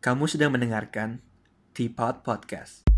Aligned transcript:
Kamu 0.00 0.24
sedang 0.24 0.56
mendengarkan 0.56 1.20
Teapot 1.76 2.24
Podcast. 2.24 2.88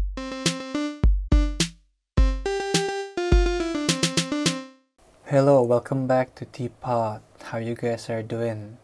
Hello, 5.27 5.67
welcome 5.67 6.07
back 6.07 6.39
to 6.39 6.47
Teapot. 6.47 7.19
How 7.51 7.59
you 7.59 7.75
guys 7.75 8.07
are 8.07 8.23
doing? 8.23 8.79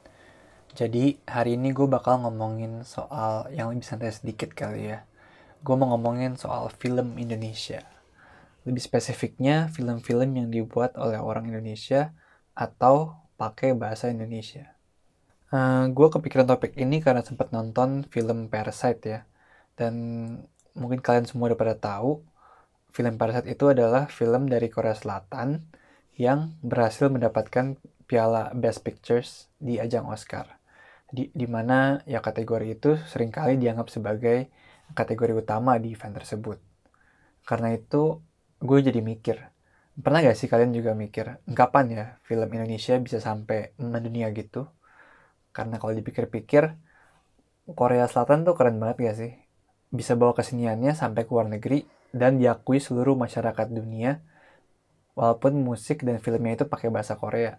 Jadi, 0.75 1.23
hari 1.31 1.55
ini 1.55 1.71
gue 1.71 1.87
bakal 1.87 2.27
ngomongin 2.27 2.83
soal 2.83 3.55
yang 3.55 3.71
lebih 3.71 3.87
santai 3.87 4.11
sedikit 4.11 4.51
kali 4.51 4.99
ya. 4.99 5.07
Gue 5.63 5.79
mau 5.79 5.95
ngomongin 5.95 6.35
soal 6.35 6.75
film 6.75 7.23
Indonesia. 7.23 7.87
Lebih 8.67 8.83
spesifiknya, 8.83 9.71
film-film 9.71 10.35
yang 10.35 10.51
dibuat 10.51 10.99
oleh 10.99 11.23
orang 11.23 11.55
Indonesia 11.55 12.11
atau 12.59 13.15
pakai 13.39 13.79
bahasa 13.79 14.11
Indonesia. 14.11 14.75
Uh, 15.49 15.89
gue 15.97 16.09
kepikiran 16.13 16.45
topik 16.45 16.77
ini 16.77 17.01
karena 17.01 17.25
sempat 17.25 17.49
nonton 17.57 18.05
film 18.05 18.53
Parasite 18.53 19.03
ya. 19.05 19.21
Dan 19.73 19.95
mungkin 20.77 21.01
kalian 21.01 21.25
semua 21.25 21.49
udah 21.49 21.59
pada 21.59 21.75
tahu, 21.79 22.21
film 22.93 23.17
Parasite 23.17 23.49
itu 23.49 23.65
adalah 23.73 24.13
film 24.13 24.53
dari 24.53 24.69
Korea 24.69 24.93
Selatan 24.93 25.65
yang 26.21 26.53
berhasil 26.61 27.09
mendapatkan 27.09 27.81
piala 28.05 28.53
Best 28.53 28.85
Pictures 28.85 29.49
di 29.57 29.81
ajang 29.81 30.05
Oscar. 30.13 30.61
Di, 31.09 31.33
di 31.33 31.49
mana 31.49 32.05
ya 32.05 32.21
kategori 32.21 32.69
itu 32.77 33.01
sering 33.09 33.33
kali 33.33 33.57
dianggap 33.57 33.89
sebagai 33.89 34.53
kategori 34.93 35.33
utama 35.33 35.81
di 35.81 35.97
event 35.97 36.13
tersebut. 36.13 36.61
Karena 37.49 37.73
itu 37.73 38.21
gue 38.61 38.79
jadi 38.85 39.01
mikir, 39.01 39.41
pernah 39.97 40.21
gak 40.21 40.37
sih 40.37 40.51
kalian 40.51 40.77
juga 40.77 40.93
mikir, 40.93 41.41
kapan 41.57 41.87
ya 41.89 42.05
film 42.29 42.49
Indonesia 42.53 43.01
bisa 43.01 43.23
sampai 43.23 43.73
mendunia 43.81 44.29
gitu? 44.37 44.69
Karena 45.59 45.83
kalau 45.83 45.91
dipikir-pikir, 45.91 46.79
Korea 47.75 48.07
Selatan 48.07 48.47
tuh 48.47 48.55
keren 48.55 48.79
banget 48.79 48.97
gak 49.03 49.17
sih? 49.19 49.33
Bisa 49.91 50.15
bawa 50.15 50.39
keseniannya 50.39 50.95
sampai 50.95 51.27
ke 51.27 51.35
luar 51.35 51.51
negeri 51.51 51.83
dan 52.15 52.39
diakui 52.39 52.79
seluruh 52.79 53.19
masyarakat 53.19 53.67
dunia 53.67 54.23
walaupun 55.19 55.59
musik 55.59 56.07
dan 56.07 56.23
filmnya 56.23 56.63
itu 56.63 56.65
pakai 56.71 56.95
bahasa 56.95 57.19
Korea. 57.19 57.59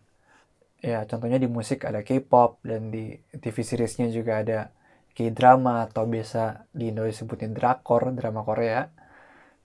Ya, 0.80 1.04
contohnya 1.04 1.36
di 1.36 1.52
musik 1.52 1.84
ada 1.84 2.08
K-pop 2.08 2.64
dan 2.64 2.88
di 2.88 3.20
TV 3.36 3.58
seriesnya 3.68 4.08
juga 4.08 4.40
ada 4.40 4.72
K-drama 5.12 5.84
atau 5.92 6.08
biasa 6.08 6.72
di 6.72 6.96
Indo 6.96 7.04
disebutin 7.04 7.52
drakor, 7.52 8.16
drama 8.16 8.48
Korea. 8.48 8.88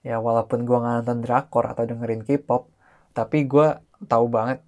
Ya, 0.03 0.19
walaupun 0.19 0.67
gue 0.67 0.75
nggak 0.75 1.07
nonton 1.07 1.23
drakor 1.23 1.71
atau 1.71 1.87
dengerin 1.87 2.27
K-pop, 2.27 2.67
tapi 3.15 3.47
gue 3.47 3.79
tahu 4.11 4.27
banget 4.27 4.59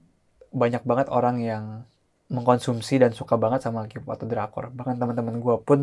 banyak 0.56 0.88
banget 0.88 1.08
orang 1.12 1.44
yang 1.44 1.84
mengkonsumsi 2.28 3.00
dan 3.00 3.16
suka 3.16 3.40
banget 3.40 3.64
sama 3.64 3.88
K-pop 3.88 4.12
atau 4.12 4.28
drakor. 4.28 4.72
Bahkan 4.76 5.00
teman-teman 5.00 5.40
gue 5.40 5.56
pun 5.64 5.80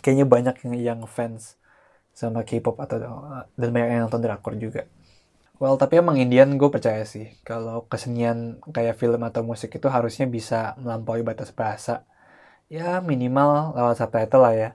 kayaknya 0.00 0.26
banyak 0.28 0.56
yang 0.64 0.74
yang 0.76 1.00
fans 1.04 1.56
sama 2.16 2.46
K-pop 2.46 2.80
atau 2.80 2.96
dan 3.58 3.68
banyak 3.74 3.88
yang 3.92 4.02
nonton 4.08 4.22
drakor 4.24 4.56
juga. 4.56 4.88
Well, 5.62 5.78
tapi 5.78 6.02
emang 6.02 6.18
Indian 6.18 6.58
gue 6.58 6.66
percaya 6.66 7.06
sih 7.06 7.30
kalau 7.46 7.86
kesenian 7.86 8.58
kayak 8.74 8.98
film 8.98 9.22
atau 9.22 9.46
musik 9.46 9.70
itu 9.78 9.86
harusnya 9.86 10.26
bisa 10.26 10.74
melampaui 10.82 11.22
batas 11.22 11.54
bahasa. 11.54 12.02
Ya 12.72 12.98
minimal 13.04 13.76
lewat 13.76 13.96
subtitle 14.00 14.42
lah 14.42 14.54
ya. 14.56 14.70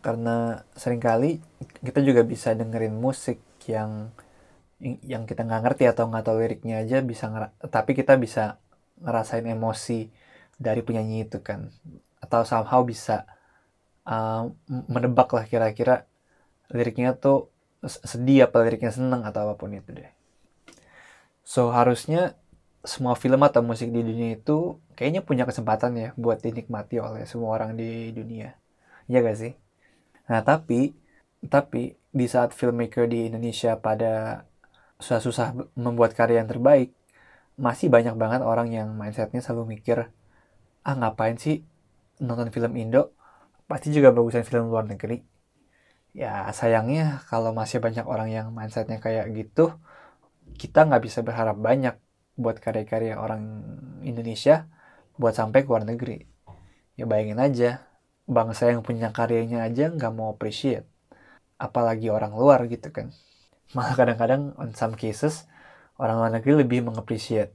Karena 0.00 0.64
sering 0.78 1.02
kali 1.02 1.42
kita 1.84 2.00
juga 2.00 2.24
bisa 2.24 2.56
dengerin 2.56 2.96
musik 2.96 3.42
yang 3.68 4.10
yang 4.82 5.28
kita 5.30 5.46
nggak 5.46 5.62
ngerti 5.62 5.84
atau 5.86 6.10
nggak 6.10 6.24
tahu 6.26 6.36
liriknya 6.42 6.82
aja 6.82 6.98
bisa 7.06 7.30
tapi 7.70 7.94
kita 7.94 8.18
bisa 8.18 8.58
ngerasain 9.02 9.44
emosi 9.44 10.08
dari 10.56 10.80
penyanyi 10.86 11.26
itu 11.26 11.42
kan 11.42 11.68
atau 12.22 12.46
somehow 12.46 12.80
bisa 12.86 13.26
uh, 14.06 14.50
menebak 14.66 15.28
lah 15.34 15.44
kira-kira 15.46 16.06
liriknya 16.70 17.18
tuh 17.18 17.50
sedih 17.82 18.46
apa 18.46 18.62
liriknya 18.62 18.94
seneng 18.94 19.26
atau 19.26 19.50
apa 19.50 19.54
pun 19.58 19.74
itu 19.74 19.90
deh. 19.90 20.10
So 21.42 21.74
harusnya 21.74 22.38
semua 22.82 23.14
film 23.18 23.42
atau 23.42 23.62
musik 23.62 23.90
di 23.90 24.02
dunia 24.02 24.38
itu 24.38 24.78
kayaknya 24.94 25.22
punya 25.22 25.46
kesempatan 25.46 25.94
ya 25.98 26.08
buat 26.18 26.42
dinikmati 26.42 27.02
oleh 27.02 27.26
semua 27.26 27.58
orang 27.58 27.74
di 27.74 28.14
dunia. 28.14 28.54
Iya 29.10 29.18
gak 29.22 29.38
sih? 29.38 29.52
Nah 30.30 30.46
tapi 30.46 30.94
tapi 31.50 31.98
di 32.14 32.26
saat 32.30 32.54
filmmaker 32.54 33.10
di 33.10 33.26
Indonesia 33.26 33.74
pada 33.74 34.46
susah-susah 35.02 35.74
membuat 35.74 36.14
karya 36.14 36.38
yang 36.38 36.50
terbaik, 36.50 36.94
masih 37.56 37.92
banyak 37.92 38.16
banget 38.16 38.40
orang 38.44 38.68
yang 38.72 38.88
mindsetnya 38.96 39.44
selalu 39.44 39.78
mikir, 39.78 40.08
ah 40.82 40.94
ngapain 40.96 41.36
sih 41.36 41.62
nonton 42.22 42.48
film 42.54 42.72
Indo, 42.78 43.12
pasti 43.68 43.92
juga 43.92 44.10
bagusan 44.14 44.44
film 44.46 44.72
luar 44.72 44.88
negeri. 44.88 45.20
Ya 46.12 46.44
sayangnya 46.52 47.24
kalau 47.28 47.56
masih 47.56 47.80
banyak 47.80 48.04
orang 48.04 48.28
yang 48.28 48.52
mindsetnya 48.52 49.00
kayak 49.00 49.32
gitu 49.32 49.80
kita 50.60 50.84
nggak 50.84 51.02
bisa 51.08 51.24
berharap 51.24 51.56
banyak 51.56 51.96
buat 52.36 52.60
karya-karya 52.60 53.16
orang 53.16 53.64
Indonesia 54.04 54.68
buat 55.16 55.32
sampai 55.36 55.64
ke 55.64 55.68
luar 55.68 55.84
negeri. 55.88 56.28
Ya 56.96 57.08
bayangin 57.08 57.40
aja 57.40 57.70
bangsa 58.28 58.68
yang 58.68 58.84
punya 58.84 59.10
karyanya 59.12 59.64
aja 59.64 59.88
nggak 59.92 60.12
mau 60.12 60.32
appreciate 60.32 60.84
apalagi 61.56 62.12
orang 62.12 62.36
luar 62.36 62.68
gitu 62.68 62.92
kan. 62.92 63.12
Malah 63.72 63.96
kadang-kadang 63.96 64.52
on 64.60 64.76
some 64.76 64.96
cases 64.98 65.48
orang 66.00 66.16
luar 66.20 66.32
negeri 66.38 66.64
lebih 66.64 66.86
mengapresiasi 66.88 67.52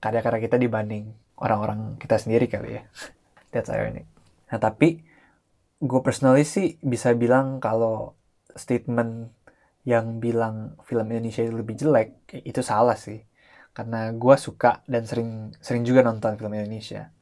karya-karya 0.00 0.40
kita 0.48 0.56
dibanding 0.56 1.12
orang-orang 1.36 2.00
kita 2.00 2.16
sendiri 2.16 2.48
kali 2.48 2.80
ya. 2.80 2.82
That's 3.52 3.68
ironic. 3.68 4.08
Nah 4.50 4.58
tapi 4.58 5.04
gue 5.80 6.00
personally 6.04 6.44
sih 6.44 6.80
bisa 6.80 7.12
bilang 7.16 7.60
kalau 7.60 8.16
statement 8.56 9.32
yang 9.88 10.20
bilang 10.20 10.76
film 10.84 11.08
Indonesia 11.08 11.40
itu 11.44 11.54
lebih 11.56 11.76
jelek 11.76 12.08
itu 12.44 12.60
salah 12.64 12.96
sih. 12.96 13.20
Karena 13.76 14.10
gue 14.10 14.34
suka 14.40 14.82
dan 14.88 15.04
sering 15.06 15.54
sering 15.60 15.84
juga 15.86 16.00
nonton 16.02 16.36
film 16.40 16.52
Indonesia. 16.56 17.12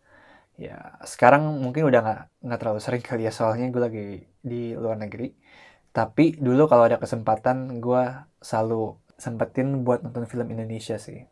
Ya 0.59 0.99
sekarang 1.07 1.63
mungkin 1.63 1.87
udah 1.87 2.01
nggak 2.03 2.23
nggak 2.47 2.59
terlalu 2.59 2.81
sering 2.83 3.03
kali 3.05 3.23
ya 3.27 3.33
soalnya 3.35 3.71
gue 3.71 3.83
lagi 3.83 4.07
di 4.43 4.75
luar 4.75 4.99
negeri. 4.99 5.35
Tapi 5.95 6.39
dulu 6.39 6.71
kalau 6.71 6.87
ada 6.87 6.99
kesempatan 7.03 7.83
gue 7.83 8.03
selalu 8.43 8.95
sempetin 9.19 9.83
buat 9.83 10.01
nonton 10.06 10.25
film 10.31 10.49
Indonesia 10.55 10.97
sih. 10.97 11.27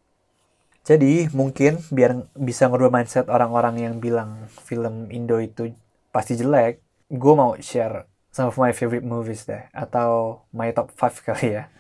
Jadi 0.87 1.27
mungkin 1.35 1.83
biar 1.91 2.31
bisa 2.39 2.71
ngerubah 2.71 3.03
mindset 3.03 3.27
orang-orang 3.27 3.83
yang 3.83 3.95
bilang 3.99 4.47
film 4.67 5.11
Indo 5.11 5.43
itu 5.43 5.75
pasti 6.15 6.39
jelek 6.39 6.79
gue 7.11 7.35
mau 7.35 7.55
share 7.59 8.07
some 8.31 8.51
of 8.51 8.59
my 8.59 8.71
favorite 8.75 9.07
movies 9.07 9.47
deh 9.47 9.67
atau 9.75 10.43
my 10.55 10.71
top 10.75 10.93
5 10.95 11.23
kali 11.33 11.59
ya. 11.59 11.71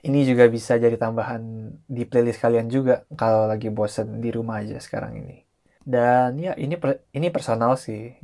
Ini 0.00 0.24
juga 0.24 0.48
bisa 0.48 0.80
jadi 0.80 0.96
tambahan 0.96 1.72
di 1.84 2.08
playlist 2.08 2.40
kalian 2.40 2.72
juga 2.72 3.04
kalau 3.20 3.44
lagi 3.44 3.68
bosen 3.68 4.24
di 4.24 4.32
rumah 4.32 4.64
aja 4.64 4.80
sekarang 4.80 5.20
ini. 5.20 5.44
Dan 5.84 6.40
ya 6.40 6.56
ini 6.56 6.80
per, 6.80 7.04
ini 7.12 7.28
personal 7.28 7.76
sih. 7.76 8.16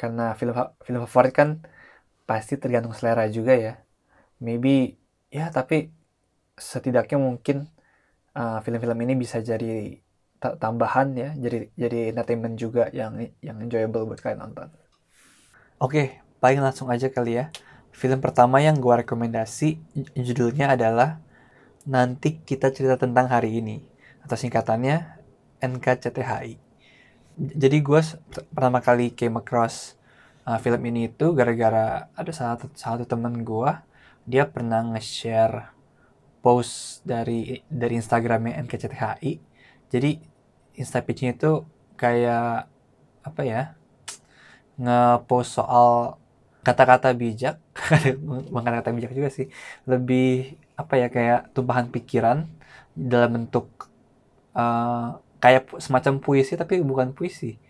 Karena 0.00 0.32
film 0.32 0.56
film 0.80 1.00
favorit 1.04 1.32
kan 1.36 1.48
pasti 2.24 2.56
tergantung 2.56 2.96
selera 2.96 3.28
juga 3.28 3.52
ya. 3.52 3.74
Maybe 4.40 4.96
ya 5.28 5.52
tapi 5.52 5.92
setidaknya 6.54 7.18
mungkin 7.18 7.66
uh, 8.38 8.62
film-film 8.62 8.98
ini 9.04 9.14
bisa 9.18 9.42
jadi 9.42 9.98
tambahan 10.38 11.16
ya 11.16 11.30
jadi 11.40 11.72
jadi 11.72 12.12
entertainment 12.12 12.60
juga 12.60 12.92
yang 12.92 13.16
yang 13.40 13.56
enjoyable 13.64 14.04
buat 14.04 14.20
kalian 14.20 14.44
nonton 14.44 14.68
Oke, 15.82 16.22
paling 16.38 16.62
langsung 16.62 16.86
aja 16.86 17.10
kali 17.10 17.34
ya. 17.34 17.50
Film 17.90 18.22
pertama 18.22 18.62
yang 18.62 18.78
gue 18.78 18.94
rekomendasi 19.02 19.82
judulnya 20.14 20.78
adalah 20.78 21.18
Nanti 21.84 22.38
Kita 22.40 22.70
Cerita 22.70 22.94
Tentang 22.94 23.26
Hari 23.26 23.58
Ini 23.58 23.82
atau 24.22 24.38
singkatannya 24.38 25.18
NKCTHI. 25.58 26.56
Jadi 27.36 27.76
gue 27.82 28.00
pertama 28.54 28.78
kali 28.78 29.10
came 29.18 29.42
across 29.42 29.98
uh, 30.46 30.62
film 30.62 30.78
ini 30.86 31.10
itu 31.10 31.34
gara-gara 31.34 32.06
ada 32.14 32.30
salah 32.30 32.54
satu, 32.54 32.70
salah 32.78 33.02
satu 33.02 33.10
temen 33.10 33.42
gue 33.42 33.70
dia 34.24 34.46
pernah 34.46 34.80
nge-share 34.94 35.73
post 36.44 37.00
dari 37.08 37.64
dari 37.66 37.94
Instagramnya 37.96 38.60
NKCTHI. 38.68 39.32
Jadi 39.88 40.10
Insta 40.76 41.00
page-nya 41.00 41.32
itu 41.38 41.64
kayak 41.96 42.68
apa 43.24 43.42
ya? 43.46 43.62
ngepost 44.74 45.54
soal 45.54 46.18
kata-kata 46.64 47.12
bijak 47.14 47.60
bukan 48.50 48.72
kata 48.80 48.90
bijak 48.96 49.12
juga 49.12 49.30
sih 49.30 49.46
lebih 49.86 50.56
apa 50.74 50.94
ya 50.98 51.06
kayak 51.12 51.54
tumpahan 51.54 51.92
pikiran 51.92 52.48
dalam 52.96 53.38
bentuk 53.38 53.68
uh, 54.56 55.20
kayak 55.38 55.76
semacam 55.78 56.18
puisi 56.24 56.56
tapi 56.56 56.80
bukan 56.80 57.12
puisi 57.12 57.60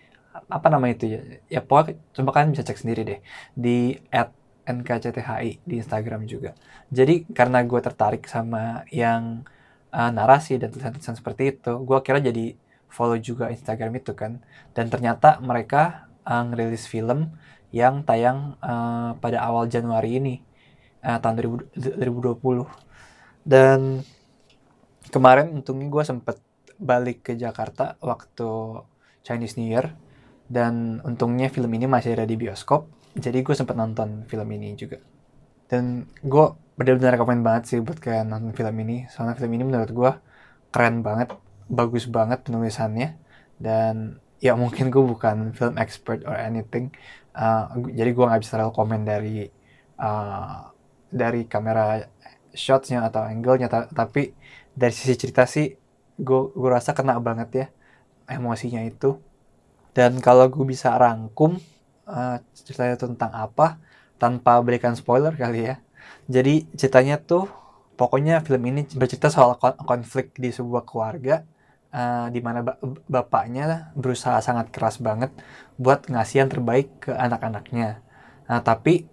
apa 0.46 0.66
nama 0.70 0.86
itu 0.90 1.10
ya 1.10 1.20
ya 1.50 1.60
pokoknya 1.60 1.98
coba 2.14 2.30
kalian 2.38 2.52
bisa 2.54 2.66
cek 2.66 2.78
sendiri 2.78 3.02
deh 3.02 3.20
di 3.58 3.98
at 4.14 4.30
nkcthi 4.64 5.60
di 5.64 5.74
Instagram 5.78 6.24
juga. 6.24 6.56
Jadi 6.88 7.28
karena 7.30 7.60
gue 7.64 7.80
tertarik 7.80 8.24
sama 8.24 8.84
yang 8.88 9.44
uh, 9.92 10.10
narasi 10.10 10.56
dan 10.56 10.72
tulisan-tulisan 10.72 11.16
seperti 11.20 11.54
itu 11.54 11.72
gue 11.84 11.98
kira 12.00 12.18
jadi 12.18 12.56
follow 12.88 13.18
juga 13.20 13.52
Instagram 13.52 14.00
itu 14.00 14.12
kan. 14.16 14.40
Dan 14.72 14.88
ternyata 14.88 15.38
mereka 15.44 16.08
uh, 16.24 16.42
ngerilis 16.48 16.88
film 16.88 17.34
yang 17.74 18.06
tayang 18.06 18.54
uh, 18.62 19.18
pada 19.18 19.42
awal 19.42 19.66
Januari 19.66 20.22
ini 20.22 20.34
uh, 21.02 21.18
tahun 21.18 21.42
2020 21.74 22.38
dan 23.44 24.00
kemarin 25.12 25.52
untungnya 25.52 25.90
gue 25.92 26.04
sempet 26.06 26.40
balik 26.80 27.26
ke 27.26 27.32
Jakarta 27.36 28.00
waktu 28.00 28.80
Chinese 29.22 29.60
New 29.60 29.68
Year. 29.68 29.92
Dan 30.44 31.00
untungnya 31.00 31.48
film 31.48 31.72
ini 31.72 31.88
masih 31.88 32.20
ada 32.20 32.28
di 32.28 32.36
bioskop 32.36 32.84
jadi 33.14 33.46
gue 33.46 33.54
sempet 33.54 33.78
nonton 33.78 34.26
film 34.26 34.48
ini 34.50 34.74
juga. 34.74 34.98
Dan 35.70 36.10
gue 36.20 36.46
benar-benar 36.74 37.14
rekomen 37.14 37.40
banget 37.46 37.62
sih 37.70 37.78
buat 37.78 37.98
kayak 38.02 38.26
nonton 38.26 38.52
film 38.52 38.74
ini. 38.82 39.06
Soalnya 39.06 39.38
film 39.38 39.52
ini 39.54 39.64
menurut 39.64 39.90
gue 39.90 40.12
keren 40.74 41.06
banget 41.06 41.34
bagus 41.70 42.10
banget 42.10 42.42
penulisannya. 42.42 43.14
Dan 43.58 44.18
ya 44.42 44.58
mungkin 44.58 44.90
gue 44.90 45.02
bukan 45.02 45.54
film 45.54 45.74
expert 45.78 46.26
or 46.26 46.34
anything. 46.34 46.90
Uh, 47.34 47.70
jadi 47.94 48.10
gue 48.10 48.24
nggak 48.26 48.42
bisa 48.42 48.58
komen 48.70 49.06
dari 49.06 49.46
uh, 49.98 50.70
dari 51.10 51.46
kamera 51.46 52.02
shotsnya 52.50 53.06
atau 53.06 53.22
angle-nya. 53.22 53.70
Tapi 53.70 54.34
dari 54.74 54.90
sisi 54.90 55.14
cerita 55.14 55.46
sih 55.46 55.70
gue 56.18 56.40
gue 56.54 56.70
rasa 56.70 56.94
kena 56.94 57.18
banget 57.22 57.48
ya 57.54 57.66
emosinya 58.26 58.82
itu. 58.82 59.22
Dan 59.94 60.18
kalau 60.18 60.50
gue 60.50 60.66
bisa 60.66 60.90
rangkum 60.98 61.62
uh, 62.08 62.40
ceritanya 62.54 62.96
tentang 62.96 63.30
apa 63.32 63.78
tanpa 64.20 64.60
berikan 64.62 64.94
spoiler 64.94 65.34
kali 65.34 65.74
ya 65.74 65.76
jadi 66.28 66.64
ceritanya 66.76 67.20
tuh 67.20 67.48
pokoknya 67.94 68.42
film 68.42 68.62
ini 68.66 68.88
bercerita 68.96 69.30
soal 69.30 69.56
konflik 69.60 70.34
di 70.34 70.50
sebuah 70.50 70.82
keluarga 70.88 71.46
uh, 71.94 72.26
di 72.28 72.40
mana 72.42 72.60
bapaknya 73.06 73.94
berusaha 73.94 74.42
sangat 74.42 74.74
keras 74.74 74.98
banget 74.98 75.30
buat 75.78 76.10
ngasih 76.10 76.44
yang 76.44 76.50
terbaik 76.50 76.88
ke 77.08 77.12
anak-anaknya. 77.14 78.02
Nah, 78.50 78.60
tapi 78.60 79.06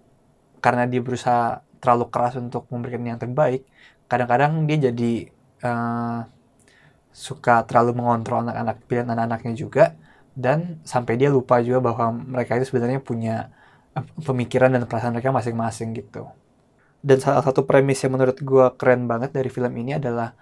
karena 0.58 0.86
dia 0.90 1.00
berusaha 1.02 1.62
terlalu 1.82 2.06
keras 2.10 2.38
untuk 2.38 2.66
memberikan 2.70 3.02
yang 3.02 3.18
terbaik, 3.22 3.66
kadang-kadang 4.06 4.66
dia 4.66 4.90
jadi 4.90 5.12
uh, 5.66 6.26
suka 7.10 7.66
terlalu 7.66 7.98
mengontrol 7.98 8.46
anak-anak 8.46 8.76
pilihan 8.86 9.08
anak-anaknya 9.10 9.54
juga 9.58 9.84
dan 10.32 10.80
sampai 10.84 11.20
dia 11.20 11.28
lupa 11.28 11.60
juga 11.60 11.80
bahwa 11.92 12.12
mereka 12.24 12.56
itu 12.56 12.68
sebenarnya 12.72 13.00
punya 13.04 13.52
eh, 13.96 14.04
pemikiran 14.24 14.72
dan 14.72 14.84
perasaan 14.88 15.12
mereka 15.16 15.32
masing-masing 15.34 15.92
gitu. 15.96 16.28
Dan 17.02 17.18
salah 17.18 17.42
satu 17.42 17.66
premis 17.66 17.98
yang 18.04 18.14
menurut 18.14 18.38
gue 18.38 18.66
keren 18.78 19.10
banget 19.10 19.34
dari 19.34 19.50
film 19.50 19.72
ini 19.74 19.98
adalah 19.98 20.32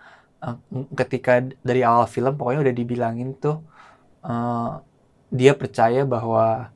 uh, 0.44 0.56
ketika 0.96 1.40
dari 1.64 1.81
awal 1.84 2.04
film 2.08 2.37
pokoknya 2.37 2.60
udah 2.69 2.75
dibilangin 2.75 3.28
tuh 3.37 3.64
uh, 4.25 4.81
dia 5.31 5.52
percaya 5.54 6.02
bahwa 6.04 6.72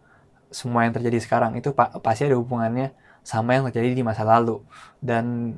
semua 0.55 0.87
yang 0.87 0.95
terjadi 0.95 1.19
sekarang 1.19 1.59
itu 1.59 1.75
pa 1.75 1.91
pasti 1.99 2.31
ada 2.31 2.39
hubungannya 2.39 2.95
sama 3.27 3.59
yang 3.59 3.67
terjadi 3.69 3.97
di 3.97 4.05
masa 4.07 4.23
lalu 4.23 4.63
dan 5.03 5.57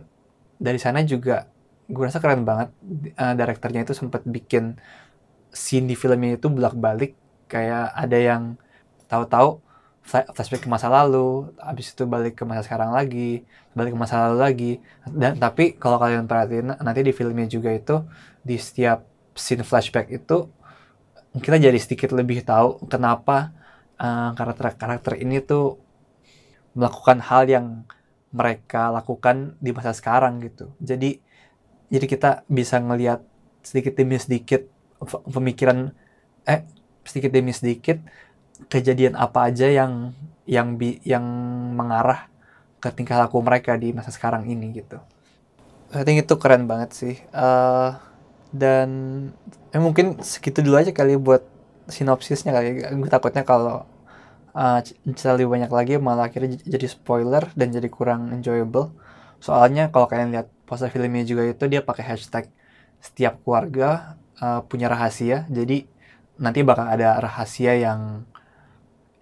dari 0.57 0.81
sana 0.81 1.05
juga 1.05 1.51
gue 1.87 2.03
rasa 2.03 2.19
keren 2.19 2.43
banget 2.49 2.73
uh, 3.21 3.35
direkturnya 3.37 3.85
itu 3.85 3.93
sempat 3.93 4.25
bikin 4.25 4.81
scene 5.53 5.87
di 5.87 5.95
filmnya 5.95 6.41
itu 6.41 6.49
bolak 6.49 6.75
balik 6.75 7.13
kayak 7.47 7.95
ada 7.95 8.19
yang 8.19 8.43
tahu-tahu 9.11 9.63
flashback 10.07 10.63
ke 10.63 10.71
masa 10.71 10.87
lalu, 10.87 11.51
habis 11.59 11.91
itu 11.91 12.07
balik 12.07 12.39
ke 12.39 12.47
masa 12.47 12.63
sekarang 12.63 12.95
lagi, 12.95 13.43
balik 13.75 13.91
ke 13.95 13.99
masa 13.99 14.31
lalu 14.31 14.39
lagi. 14.39 14.73
Dan 15.03 15.35
tapi 15.43 15.75
kalau 15.75 15.99
kalian 15.99 16.31
perhatiin 16.31 16.79
nanti 16.79 17.01
di 17.03 17.11
filmnya 17.11 17.51
juga 17.51 17.75
itu 17.75 18.07
di 18.47 18.55
setiap 18.55 19.03
scene 19.35 19.67
flashback 19.67 20.07
itu 20.15 20.47
kita 21.37 21.59
jadi 21.59 21.77
sedikit 21.77 22.15
lebih 22.15 22.47
tahu 22.47 22.87
kenapa 22.89 23.53
uh, 23.99 24.33
karakter-karakter 24.33 25.21
ini 25.21 25.43
tuh 25.45 25.77
melakukan 26.73 27.19
hal 27.21 27.45
yang 27.51 27.67
mereka 28.31 28.95
lakukan 28.95 29.59
di 29.59 29.75
masa 29.75 29.91
sekarang 29.91 30.39
gitu. 30.41 30.71
Jadi 30.79 31.19
jadi 31.91 32.07
kita 32.07 32.31
bisa 32.47 32.79
ngelihat 32.79 33.27
sedikit 33.67 33.99
demi 33.99 34.17
sedikit 34.23 34.63
pemikiran 35.29 35.91
eh 36.47 36.63
sedikit 37.07 37.31
demi 37.33 37.55
sedikit 37.55 38.03
kejadian 38.69 39.15
apa 39.15 39.49
aja 39.49 39.71
yang 39.71 40.13
yang 40.49 40.75
bi 40.75 40.99
yang 41.07 41.25
mengarah 41.75 42.29
ke 42.81 42.89
tingkah 42.93 43.19
laku 43.19 43.41
mereka 43.43 43.75
di 43.79 43.95
masa 43.97 44.13
sekarang 44.13 44.47
ini 44.47 44.77
gitu. 44.77 44.99
I 45.95 46.03
think 46.03 46.23
itu 46.23 46.35
keren 46.37 46.67
banget 46.67 46.91
sih. 46.93 47.15
Uh, 47.31 47.95
dan 48.51 48.89
eh, 49.71 49.83
mungkin 49.83 50.19
segitu 50.23 50.63
dulu 50.63 50.79
aja 50.79 50.91
kali 50.91 51.19
buat 51.19 51.43
sinopsisnya 51.87 52.51
kali. 52.55 52.83
Gue 52.99 53.11
takutnya 53.11 53.43
kalau 53.47 53.87
uh, 54.55 54.79
lebih 55.37 55.51
banyak 55.51 55.71
lagi 55.71 55.95
malah 56.01 56.31
akhirnya 56.31 56.59
jadi 56.59 56.87
spoiler 56.89 57.47
dan 57.55 57.71
jadi 57.71 57.87
kurang 57.91 58.35
enjoyable. 58.35 58.91
Soalnya 59.39 59.93
kalau 59.93 60.11
kalian 60.11 60.33
lihat 60.35 60.49
poster 60.67 60.91
filmnya 60.91 61.23
juga 61.23 61.47
itu 61.47 61.65
dia 61.71 61.85
pakai 61.85 62.17
hashtag 62.17 62.51
setiap 62.99 63.39
keluarga 63.45 64.19
uh, 64.43 64.65
punya 64.67 64.91
rahasia. 64.91 65.47
Jadi 65.47 65.87
nanti 66.37 66.61
bakal 66.65 66.89
ada 66.89 67.17
rahasia 67.21 67.77
yang 67.77 68.25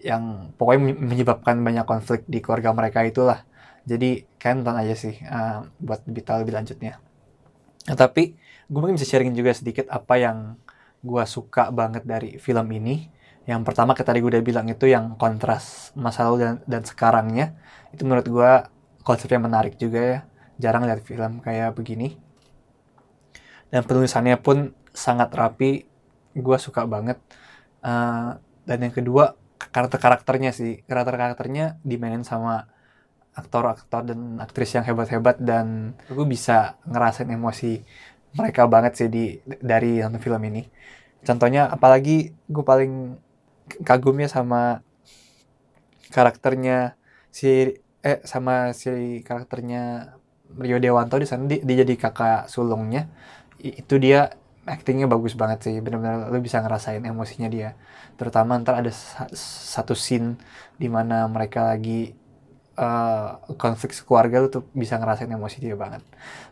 yang 0.05 0.53
pokoknya 0.53 0.93
menyebabkan 1.01 1.57
banyak 1.65 1.85
konflik 1.89 2.21
di 2.29 2.37
keluarga 2.43 2.69
mereka 2.75 3.01
itulah. 3.01 3.41
Jadi 3.85 4.25
kalian 4.37 4.61
nonton 4.61 4.77
aja 4.77 4.93
sih 4.97 5.17
uh, 5.25 5.65
buat 5.81 6.05
lebih 6.05 6.23
tahu 6.25 6.45
lebih 6.45 6.53
lanjutnya. 6.57 7.01
Nah, 7.85 7.97
tapi 7.97 8.37
gue 8.65 8.79
mungkin 8.81 8.97
bisa 8.97 9.09
sharing 9.09 9.33
juga 9.33 9.53
sedikit 9.53 9.85
apa 9.93 10.17
yang 10.17 10.57
gue 11.05 11.23
suka 11.25 11.69
banget 11.69 12.05
dari 12.05 12.37
film 12.41 12.65
ini. 12.73 13.09
Yang 13.45 13.61
pertama 13.61 13.93
kita 13.93 14.09
tadi 14.09 14.25
gue 14.25 14.29
udah 14.33 14.45
bilang 14.45 14.65
itu 14.69 14.89
yang 14.89 15.13
kontras 15.21 15.93
masa 15.93 16.25
lalu 16.25 16.37
dan, 16.41 16.55
dan 16.65 16.81
sekarangnya. 16.81 17.53
Itu 17.93 18.09
menurut 18.09 18.25
gue 18.25 18.51
konsepnya 19.05 19.37
menarik 19.37 19.77
juga 19.77 20.01
ya. 20.01 20.19
Jarang 20.57 20.89
lihat 20.89 21.05
film 21.05 21.45
kayak 21.45 21.77
begini. 21.77 22.17
Dan 23.69 23.85
penulisannya 23.85 24.37
pun 24.41 24.73
sangat 24.93 25.29
rapi. 25.29 25.85
Gue 26.35 26.57
suka 26.59 26.83
banget. 26.85 27.17
Uh, 27.81 28.35
dan 28.67 28.77
yang 28.83 28.93
kedua 28.93 29.39
karakter-karakternya 29.71 30.51
sih. 30.51 30.83
Karakter-karakternya 30.85 31.79
dimainin 31.81 32.27
sama 32.27 32.67
aktor-aktor 33.35 34.07
dan 34.07 34.39
aktris 34.39 34.71
yang 34.79 34.87
hebat-hebat 34.87 35.35
dan 35.43 35.91
gue 36.07 36.25
bisa 36.27 36.79
ngerasain 36.87 37.27
emosi 37.27 37.83
mereka 38.35 38.63
banget 38.67 38.93
sih 38.95 39.07
di 39.11 39.39
dari 39.43 39.99
nonton 39.99 40.23
film 40.23 40.39
ini. 40.47 40.63
Contohnya 41.23 41.67
apalagi 41.67 42.31
gue 42.47 42.63
paling 42.63 43.19
kagumnya 43.83 44.31
sama 44.31 44.79
karakternya 46.13 46.95
si 47.33 47.75
eh 48.05 48.19
sama 48.23 48.71
si 48.71 49.19
karakternya 49.25 50.15
Rio 50.55 50.77
Dewanto 50.79 51.17
di 51.19 51.27
sana 51.27 51.49
dia 51.49 51.59
jadi 51.59 51.95
kakak 51.99 52.47
sulungnya. 52.47 53.11
Itu 53.59 53.99
dia 53.99 54.31
actingnya 54.65 55.05
bagus 55.05 55.37
banget 55.37 55.61
sih 55.61 55.75
benar-benar 55.77 56.33
lo 56.33 56.37
bisa 56.41 56.59
ngerasain 56.59 57.05
emosinya 57.05 57.47
dia. 57.47 57.77
Terutama 58.17 58.57
ntar 58.61 58.81
ada 58.81 58.91
satu 59.37 59.93
scene 59.93 60.41
di 60.75 60.89
mana 60.89 61.29
mereka 61.29 61.69
lagi 61.69 62.17
uh, 62.75 63.39
konflik 63.55 63.93
keluarga 64.03 64.41
lo 64.41 64.47
tuh 64.49 64.65
bisa 64.73 64.97
ngerasain 64.97 65.29
emosi 65.29 65.61
dia 65.61 65.77
banget. 65.77 66.01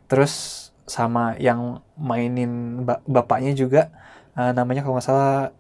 Terus 0.05 0.70
sama 0.86 1.34
yang 1.39 1.82
mainin 1.96 2.84
bapaknya 3.08 3.55
juga 3.55 3.89
uh, 4.38 4.51
namanya 4.53 4.84
kalau 4.84 5.00
nggak 5.00 5.08
salah 5.08 5.55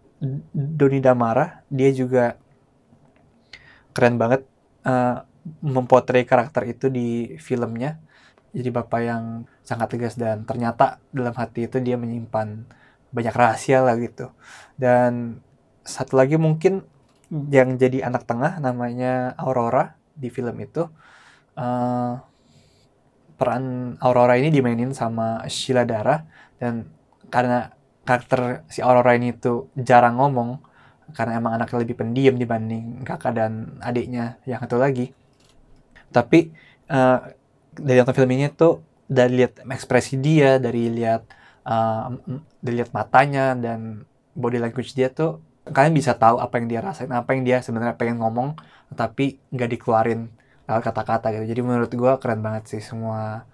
Doni 0.53 1.03
Damara 1.03 1.63
dia 1.67 1.91
juga 1.91 2.39
keren 3.91 4.15
banget 4.15 4.45
uh, 4.87 5.25
mempotret 5.59 6.23
karakter 6.29 6.69
itu 6.69 6.87
di 6.87 7.35
filmnya. 7.41 7.99
Jadi 8.53 8.69
bapak 8.69 9.01
yang 9.01 9.49
sangat 9.63 9.95
tegas 9.95 10.15
dan 10.19 10.43
ternyata 10.43 10.99
dalam 11.15 11.33
hati 11.33 11.71
itu 11.71 11.79
dia 11.79 11.95
menyimpan 11.95 12.67
banyak 13.15 13.35
rahasia 13.35 13.79
lah 13.79 13.95
gitu. 13.97 14.29
Dan 14.75 15.39
satu 15.83 16.19
lagi 16.19 16.35
mungkin 16.35 16.83
yang 17.49 17.79
jadi 17.79 18.05
anak 18.05 18.29
tengah 18.29 18.59
namanya 18.61 19.33
Aurora 19.39 19.97
di 20.13 20.29
film 20.29 20.53
itu 20.61 20.85
uh, 21.57 22.13
peran 23.39 23.95
Aurora 23.97 24.37
ini 24.37 24.53
dimainin 24.53 24.93
sama 24.93 25.41
Sheila 25.49 25.87
Dara 25.87 26.21
dan 26.61 26.85
karena 27.33 27.73
karakter 28.05 28.67
si 28.69 28.83
Aurora 28.83 29.17
ini 29.17 29.33
tuh 29.33 29.73
jarang 29.79 30.19
ngomong 30.19 30.61
karena 31.15 31.39
emang 31.39 31.57
anaknya 31.57 31.83
lebih 31.83 31.97
pendiam 31.99 32.35
dibanding 32.37 33.03
kakak 33.03 33.35
dan 33.35 33.79
adiknya 33.81 34.37
yang 34.47 34.61
satu 34.63 34.77
lagi. 34.77 35.11
Tapi 36.13 36.53
uh, 36.93 37.19
dari 37.73 37.97
nonton 37.99 38.15
film 38.15 38.31
ini 38.33 38.47
tuh 38.53 38.92
dari 39.07 39.43
lihat 39.43 39.63
ekspresi 39.67 40.19
dia 40.19 40.57
dari 40.57 40.89
lihat 40.89 41.27
uh, 41.67 42.13
dari 42.63 42.75
lihat 42.81 42.91
matanya 42.95 43.53
dan 43.57 44.07
body 44.33 44.57
language 44.57 44.95
dia 44.95 45.11
tuh 45.11 45.43
kalian 45.63 45.95
bisa 45.95 46.15
tahu 46.15 46.43
apa 46.43 46.59
yang 46.59 46.67
dia 46.67 46.79
rasain 46.83 47.11
apa 47.11 47.31
yang 47.35 47.43
dia 47.47 47.57
sebenarnya 47.63 47.95
pengen 47.95 48.19
ngomong 48.19 48.59
tapi 48.93 49.39
nggak 49.51 49.69
dikeluarin 49.79 50.27
lewat 50.67 50.83
kata-kata 50.83 51.31
gitu. 51.35 51.45
Jadi 51.55 51.61
menurut 51.63 51.91
gue 51.91 52.11
keren 52.19 52.39
banget 52.39 52.71
sih 52.71 52.81
semua 52.83 53.47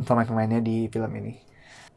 pemain-pemainnya 0.00 0.58
di 0.62 0.90
film 0.90 1.10
ini. 1.14 1.38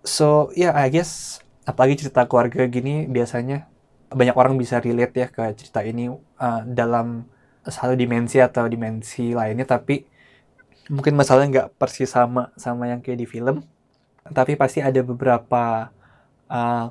So 0.04 0.52
ya 0.54 0.74
yeah, 0.74 0.74
I 0.78 0.90
guess 0.92 1.42
apalagi 1.64 2.06
cerita 2.06 2.28
keluarga 2.28 2.68
gini 2.68 3.08
biasanya 3.08 3.70
banyak 4.14 4.36
orang 4.38 4.60
bisa 4.60 4.78
relate 4.78 5.16
ya 5.16 5.28
ke 5.32 5.58
cerita 5.58 5.82
ini 5.82 6.12
uh, 6.14 6.62
dalam 6.68 7.26
satu 7.64 7.96
dimensi 7.96 8.38
atau 8.44 8.68
dimensi 8.68 9.32
lainnya 9.32 9.64
tapi 9.64 10.04
mungkin 10.92 11.16
masalahnya 11.16 11.50
nggak 11.50 11.70
persis 11.80 12.12
sama 12.12 12.52
sama 12.60 12.92
yang 12.92 13.00
kayak 13.00 13.24
di 13.24 13.28
film 13.30 13.64
tapi 14.32 14.56
pasti 14.56 14.80
ada 14.80 15.04
beberapa 15.04 15.92
uh, 16.48 16.86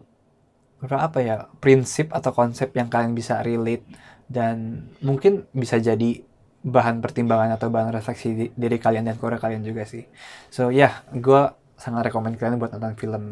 beberapa 0.81 1.03
apa 1.03 1.19
ya 1.23 1.37
prinsip 1.61 2.13
atau 2.13 2.33
konsep 2.35 2.73
yang 2.77 2.89
kalian 2.93 3.13
bisa 3.17 3.41
relate 3.41 3.85
dan 4.29 4.89
mungkin 5.05 5.45
bisa 5.53 5.77
jadi 5.81 6.25
bahan 6.63 7.03
pertimbangan 7.03 7.59
atau 7.59 7.69
bahan 7.69 7.91
refleksi 7.91 8.55
diri 8.55 8.79
kalian 8.79 9.11
dan 9.11 9.19
keluarga 9.19 9.51
kalian 9.51 9.67
juga 9.67 9.83
sih. 9.83 10.07
So 10.49 10.71
ya 10.71 10.89
yeah, 10.89 10.93
gue 11.11 11.51
sangat 11.75 12.11
rekomend 12.11 12.39
kalian 12.39 12.63
buat 12.63 12.71
nonton 12.79 12.95
film 12.95 13.25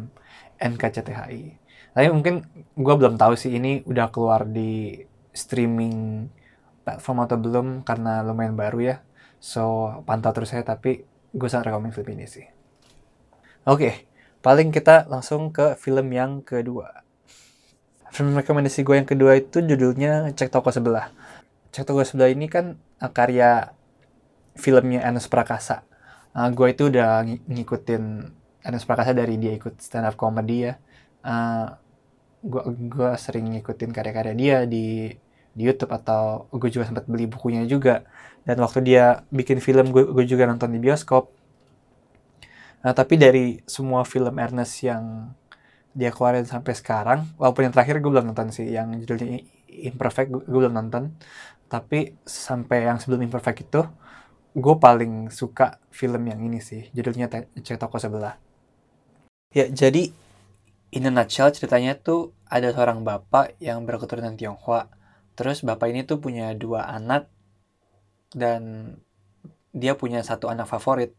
NKCTHI 0.59 1.61
tapi 1.91 2.07
mungkin 2.07 2.47
gue 2.75 2.95
belum 2.95 3.19
tahu 3.19 3.35
sih 3.35 3.51
ini 3.51 3.83
udah 3.83 4.07
keluar 4.15 4.47
di 4.47 4.95
streaming 5.35 6.27
platform 6.87 7.27
atau 7.27 7.37
belum 7.39 7.67
karena 7.83 8.23
lumayan 8.23 8.55
baru 8.55 8.79
ya 8.79 8.95
So, 9.41 9.89
pantau 10.05 10.29
terus 10.37 10.53
saya, 10.53 10.61
tapi 10.61 11.01
gue 11.33 11.49
sangat 11.49 11.73
rekomend 11.73 11.97
film 11.97 12.13
ini 12.13 12.29
sih. 12.29 12.45
Oke, 13.65 13.77
okay, 13.81 13.93
paling 14.45 14.69
kita 14.69 15.09
langsung 15.09 15.49
ke 15.49 15.73
film 15.81 16.13
yang 16.13 16.45
kedua. 16.45 17.01
Film 18.13 18.37
rekomendasi 18.37 18.85
gue 18.85 19.01
yang 19.01 19.09
kedua 19.09 19.41
itu 19.41 19.65
judulnya 19.65 20.29
Cek 20.37 20.53
Toko 20.53 20.69
Sebelah. 20.69 21.09
Cek 21.73 21.89
Toko 21.89 22.05
Sebelah 22.05 22.29
ini 22.29 22.45
kan 22.45 22.77
uh, 23.01 23.09
karya 23.09 23.73
filmnya 24.53 25.01
Ernest 25.01 25.31
Prakasa. 25.31 25.87
Uh, 26.37 26.53
gue 26.53 26.67
itu 26.69 26.93
udah 26.93 27.25
ng 27.25 27.41
ngikutin 27.49 28.03
Ernest 28.61 28.85
Prakasa 28.85 29.17
dari 29.17 29.41
dia 29.41 29.57
ikut 29.57 29.79
stand 29.81 30.05
up 30.05 30.19
comedy 30.19 30.69
ya. 30.69 30.77
Uh, 31.25 31.73
gue 32.45 32.61
gue 32.93 33.09
sering 33.17 33.57
ngikutin 33.57 33.89
karya-karya 33.89 34.33
dia 34.37 34.57
di 34.69 35.09
di 35.51 35.67
YouTube 35.67 35.91
atau 35.91 36.47
gue 36.51 36.69
juga 36.71 36.87
sempat 36.87 37.05
beli 37.07 37.27
bukunya 37.27 37.63
juga. 37.67 38.07
Dan 38.41 38.57
waktu 38.63 38.81
dia 38.81 39.21
bikin 39.29 39.61
film 39.61 39.93
gue, 39.93 40.07
gue 40.07 40.25
juga 40.25 40.49
nonton 40.49 40.71
di 40.73 40.79
bioskop. 40.81 41.29
Nah 42.81 42.93
tapi 42.97 43.13
dari 43.19 43.61
semua 43.69 44.01
film 44.01 44.33
Ernest 44.41 44.81
yang 44.81 45.29
dia 45.91 46.09
keluarin 46.09 46.47
sampai 46.47 46.71
sekarang 46.71 47.27
walaupun 47.35 47.67
yang 47.67 47.73
terakhir 47.75 47.99
gue 47.99 48.07
belum 48.09 48.31
nonton 48.31 48.49
sih 48.49 48.71
yang 48.71 48.95
judulnya 48.95 49.43
Imperfect 49.71 50.29
gue, 50.31 50.43
belum 50.47 50.73
nonton. 50.73 51.13
Tapi 51.71 52.19
sampai 52.25 52.89
yang 52.89 52.99
sebelum 52.99 53.23
Imperfect 53.23 53.69
itu 53.69 53.81
gue 54.51 54.75
paling 54.75 55.31
suka 55.31 55.79
film 55.87 56.27
yang 56.27 56.43
ini 56.43 56.59
sih 56.59 56.91
judulnya 56.91 57.31
Cek 57.31 57.79
Toko 57.79 57.95
Sebelah. 58.01 58.35
Ya 59.51 59.67
jadi 59.67 60.11
in 60.91 61.07
a 61.07 61.11
nutshell 61.11 61.55
ceritanya 61.55 61.95
tuh 61.95 62.35
ada 62.51 62.75
seorang 62.75 63.07
bapak 63.07 63.55
yang 63.63 63.87
berketurunan 63.87 64.35
Tionghoa 64.35 64.91
terus 65.37 65.63
bapak 65.63 65.87
ini 65.91 66.01
tuh 66.03 66.19
punya 66.19 66.51
dua 66.57 66.87
anak 66.87 67.31
dan 68.31 68.93
dia 69.71 69.95
punya 69.95 70.19
satu 70.23 70.51
anak 70.51 70.67
favorit. 70.67 71.15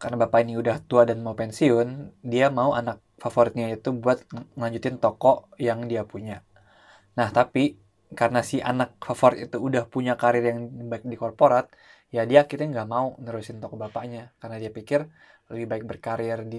Karena 0.00 0.16
bapak 0.26 0.42
ini 0.42 0.58
udah 0.58 0.82
tua 0.82 1.06
dan 1.06 1.22
mau 1.22 1.36
pensiun 1.38 2.18
dia 2.26 2.50
mau 2.50 2.74
anak 2.74 2.98
favoritnya 3.22 3.70
itu 3.70 3.94
buat 3.94 4.26
ngelanjutin 4.58 4.98
toko 4.98 5.46
yang 5.62 5.86
dia 5.86 6.02
punya. 6.02 6.42
Nah 7.14 7.30
tapi 7.30 7.78
karena 8.12 8.42
si 8.44 8.58
anak 8.58 8.98
favorit 9.00 9.48
itu 9.48 9.56
udah 9.62 9.86
punya 9.88 10.18
karir 10.18 10.42
yang 10.42 10.58
baik 10.90 11.06
di 11.06 11.16
korporat 11.16 11.70
ya 12.12 12.28
dia 12.28 12.44
akhirnya 12.44 12.82
nggak 12.82 12.88
mau 12.90 13.14
nerusin 13.22 13.62
toko 13.62 13.78
bapaknya. 13.78 14.34
Karena 14.42 14.58
dia 14.58 14.74
pikir 14.74 15.06
lebih 15.52 15.66
baik 15.70 15.84
berkarir 15.86 16.42
di 16.48 16.58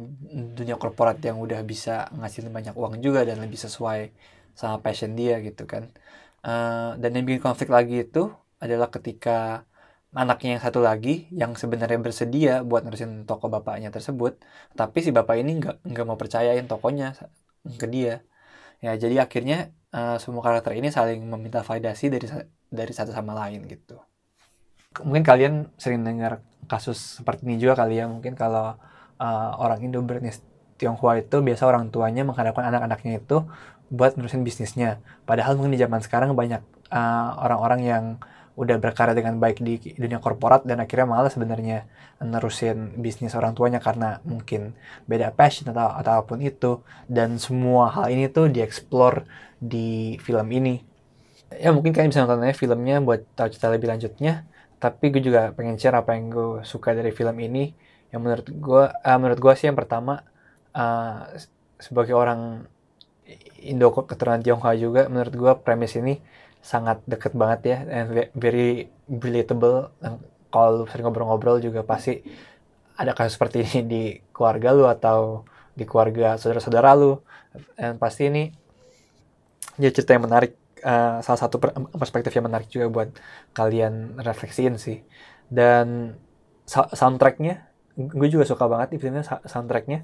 dunia 0.56 0.78
korporat 0.80 1.20
yang 1.26 1.42
udah 1.42 1.60
bisa 1.66 2.08
ngasilin 2.16 2.54
banyak 2.54 2.76
uang 2.78 3.02
juga 3.04 3.26
dan 3.28 3.42
lebih 3.44 3.60
sesuai 3.60 4.14
sama 4.54 4.80
passion 4.86 5.18
dia 5.18 5.42
gitu 5.42 5.66
kan 5.66 5.90
uh, 6.44 7.00
dan 7.00 7.10
yang 7.16 7.26
bikin 7.26 7.42
konflik 7.44 7.72
lagi 7.72 8.06
itu 8.06 8.32
adalah 8.60 8.88
ketika 8.88 9.68
anaknya 10.14 10.60
yang 10.60 10.64
satu 10.64 10.80
lagi 10.80 11.26
yang 11.34 11.58
sebenarnya 11.58 11.98
bersedia 11.98 12.54
buat 12.62 12.86
nerusin 12.86 13.26
toko 13.26 13.50
bapaknya 13.50 13.90
tersebut 13.90 14.38
tapi 14.78 15.02
si 15.02 15.10
bapak 15.10 15.42
ini 15.42 15.58
nggak 15.58 15.76
nggak 15.90 16.06
mau 16.06 16.16
percayain 16.20 16.70
tokonya 16.70 17.18
ke 17.80 17.88
dia. 17.90 18.22
Ya 18.84 18.94
jadi 19.00 19.24
akhirnya 19.24 19.72
uh, 19.96 20.20
semua 20.20 20.44
karakter 20.44 20.76
ini 20.76 20.92
saling 20.92 21.24
meminta 21.24 21.64
validasi 21.64 22.12
dari 22.12 22.28
dari 22.68 22.94
satu 22.94 23.16
sama 23.16 23.34
lain 23.34 23.64
gitu. 23.66 23.98
Mungkin 25.02 25.26
kalian 25.26 25.54
sering 25.82 26.06
dengar 26.06 26.46
kasus 26.70 27.20
seperti 27.20 27.48
ini 27.48 27.58
juga 27.60 27.84
kali 27.84 28.00
ya 28.00 28.06
mungkin 28.08 28.38
kalau 28.38 28.78
uh, 29.20 29.52
orang 29.60 29.82
Indo 29.84 30.00
bernis 30.04 30.44
Tionghoa 30.78 31.22
itu 31.22 31.40
biasa 31.40 31.70
orang 31.70 31.94
tuanya 31.94 32.26
mengharapkan 32.26 32.66
anak-anaknya 32.68 33.22
itu 33.22 33.46
buat 33.94 34.18
nerusin 34.18 34.42
bisnisnya. 34.42 34.98
Padahal 35.30 35.54
mungkin 35.54 35.78
di 35.78 35.82
zaman 35.82 36.02
sekarang 36.02 36.34
banyak 36.34 36.62
eh, 36.90 37.30
orang-orang 37.38 37.82
uh, 37.86 37.88
yang 37.88 38.06
udah 38.54 38.78
berkarya 38.78 39.18
dengan 39.18 39.42
baik 39.42 39.66
di 39.66 39.82
dunia 39.98 40.22
korporat 40.22 40.62
dan 40.62 40.78
akhirnya 40.78 41.10
malah 41.10 41.30
sebenarnya 41.34 41.90
nerusin 42.22 43.02
bisnis 43.02 43.34
orang 43.34 43.58
tuanya 43.58 43.82
karena 43.82 44.22
mungkin 44.30 44.78
beda 45.10 45.34
passion 45.34 45.74
atau 45.74 45.90
apa 45.90 46.22
pun 46.26 46.38
itu. 46.42 46.82
Dan 47.10 47.42
semua 47.42 47.90
hal 47.90 48.14
ini 48.14 48.30
tuh 48.30 48.50
dieksplor 48.54 49.26
di 49.58 50.22
film 50.22 50.48
ini. 50.54 50.86
Ya 51.54 51.70
mungkin 51.74 51.94
kalian 51.94 52.10
bisa 52.14 52.26
nontonnya 52.26 52.54
filmnya 52.54 52.98
buat 53.02 53.26
tahu 53.34 53.50
cerita 53.54 53.74
lebih 53.74 53.90
lanjutnya. 53.90 54.46
Tapi 54.78 55.06
gue 55.14 55.22
juga 55.24 55.50
pengen 55.56 55.80
share 55.80 55.98
apa 55.98 56.14
yang 56.14 56.30
gue 56.30 56.62
suka 56.66 56.94
dari 56.94 57.10
film 57.10 57.34
ini. 57.42 57.74
Yang 58.14 58.22
menurut 58.22 58.48
gue 58.54 58.84
uh, 58.94 59.18
menurut 59.18 59.40
gue 59.42 59.54
sih 59.58 59.66
yang 59.66 59.78
pertama 59.78 60.22
uh, 60.74 61.30
sebagai 61.80 62.14
orang 62.14 62.70
Indo 63.64 63.96
keturunan 63.96 64.44
Tionghoa 64.44 64.76
juga 64.76 65.08
menurut 65.08 65.34
gue 65.34 65.52
premis 65.64 65.96
ini 65.96 66.20
sangat 66.60 67.00
deket 67.08 67.32
banget 67.36 67.60
ya 67.64 67.78
and 68.04 68.32
very 68.36 68.92
relatable. 69.08 69.92
Kalau 70.52 70.86
sering 70.86 71.08
ngobrol-ngobrol 71.08 71.64
juga 71.64 71.82
pasti 71.88 72.20
ada 73.00 73.16
kasus 73.16 73.40
seperti 73.40 73.64
ini 73.64 73.80
di 73.88 74.04
keluarga 74.36 74.70
lu 74.76 74.86
atau 74.86 75.48
di 75.74 75.88
keluarga 75.88 76.36
saudara-saudara 76.36 76.92
lu. 77.00 77.20
Dan 77.80 77.96
pasti 77.96 78.28
ini 78.28 78.44
ya 79.80 79.90
cerita 79.90 80.14
yang 80.14 80.28
menarik 80.28 80.60
uh, 80.84 81.24
salah 81.24 81.40
satu 81.40 81.58
perspektif 81.96 82.36
yang 82.36 82.46
menarik 82.52 82.68
juga 82.68 82.92
buat 82.92 83.10
kalian 83.56 84.20
refleksiin 84.20 84.76
sih. 84.76 85.00
Dan 85.48 86.16
soundtracknya 86.68 87.72
gue 87.96 88.28
juga 88.28 88.44
suka 88.44 88.68
banget 88.68 88.96
di 88.96 88.98
filmnya 89.00 89.24
soundtracknya 89.24 90.04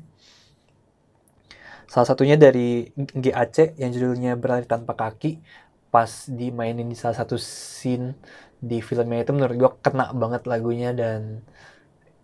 salah 1.90 2.08
satunya 2.08 2.38
dari 2.38 2.94
GAC 2.96 3.76
yang 3.82 3.90
judulnya 3.90 4.38
berlari 4.38 4.70
tanpa 4.70 4.94
kaki. 4.94 5.42
Pas 5.90 6.30
dimainin 6.30 6.86
di 6.86 6.94
salah 6.94 7.18
satu 7.18 7.36
scene 7.42 8.14
di 8.62 8.78
filmnya 8.86 9.26
itu 9.26 9.34
menurut 9.34 9.56
gue 9.58 9.72
kena 9.82 10.14
banget 10.14 10.46
lagunya 10.46 10.94
dan 10.94 11.42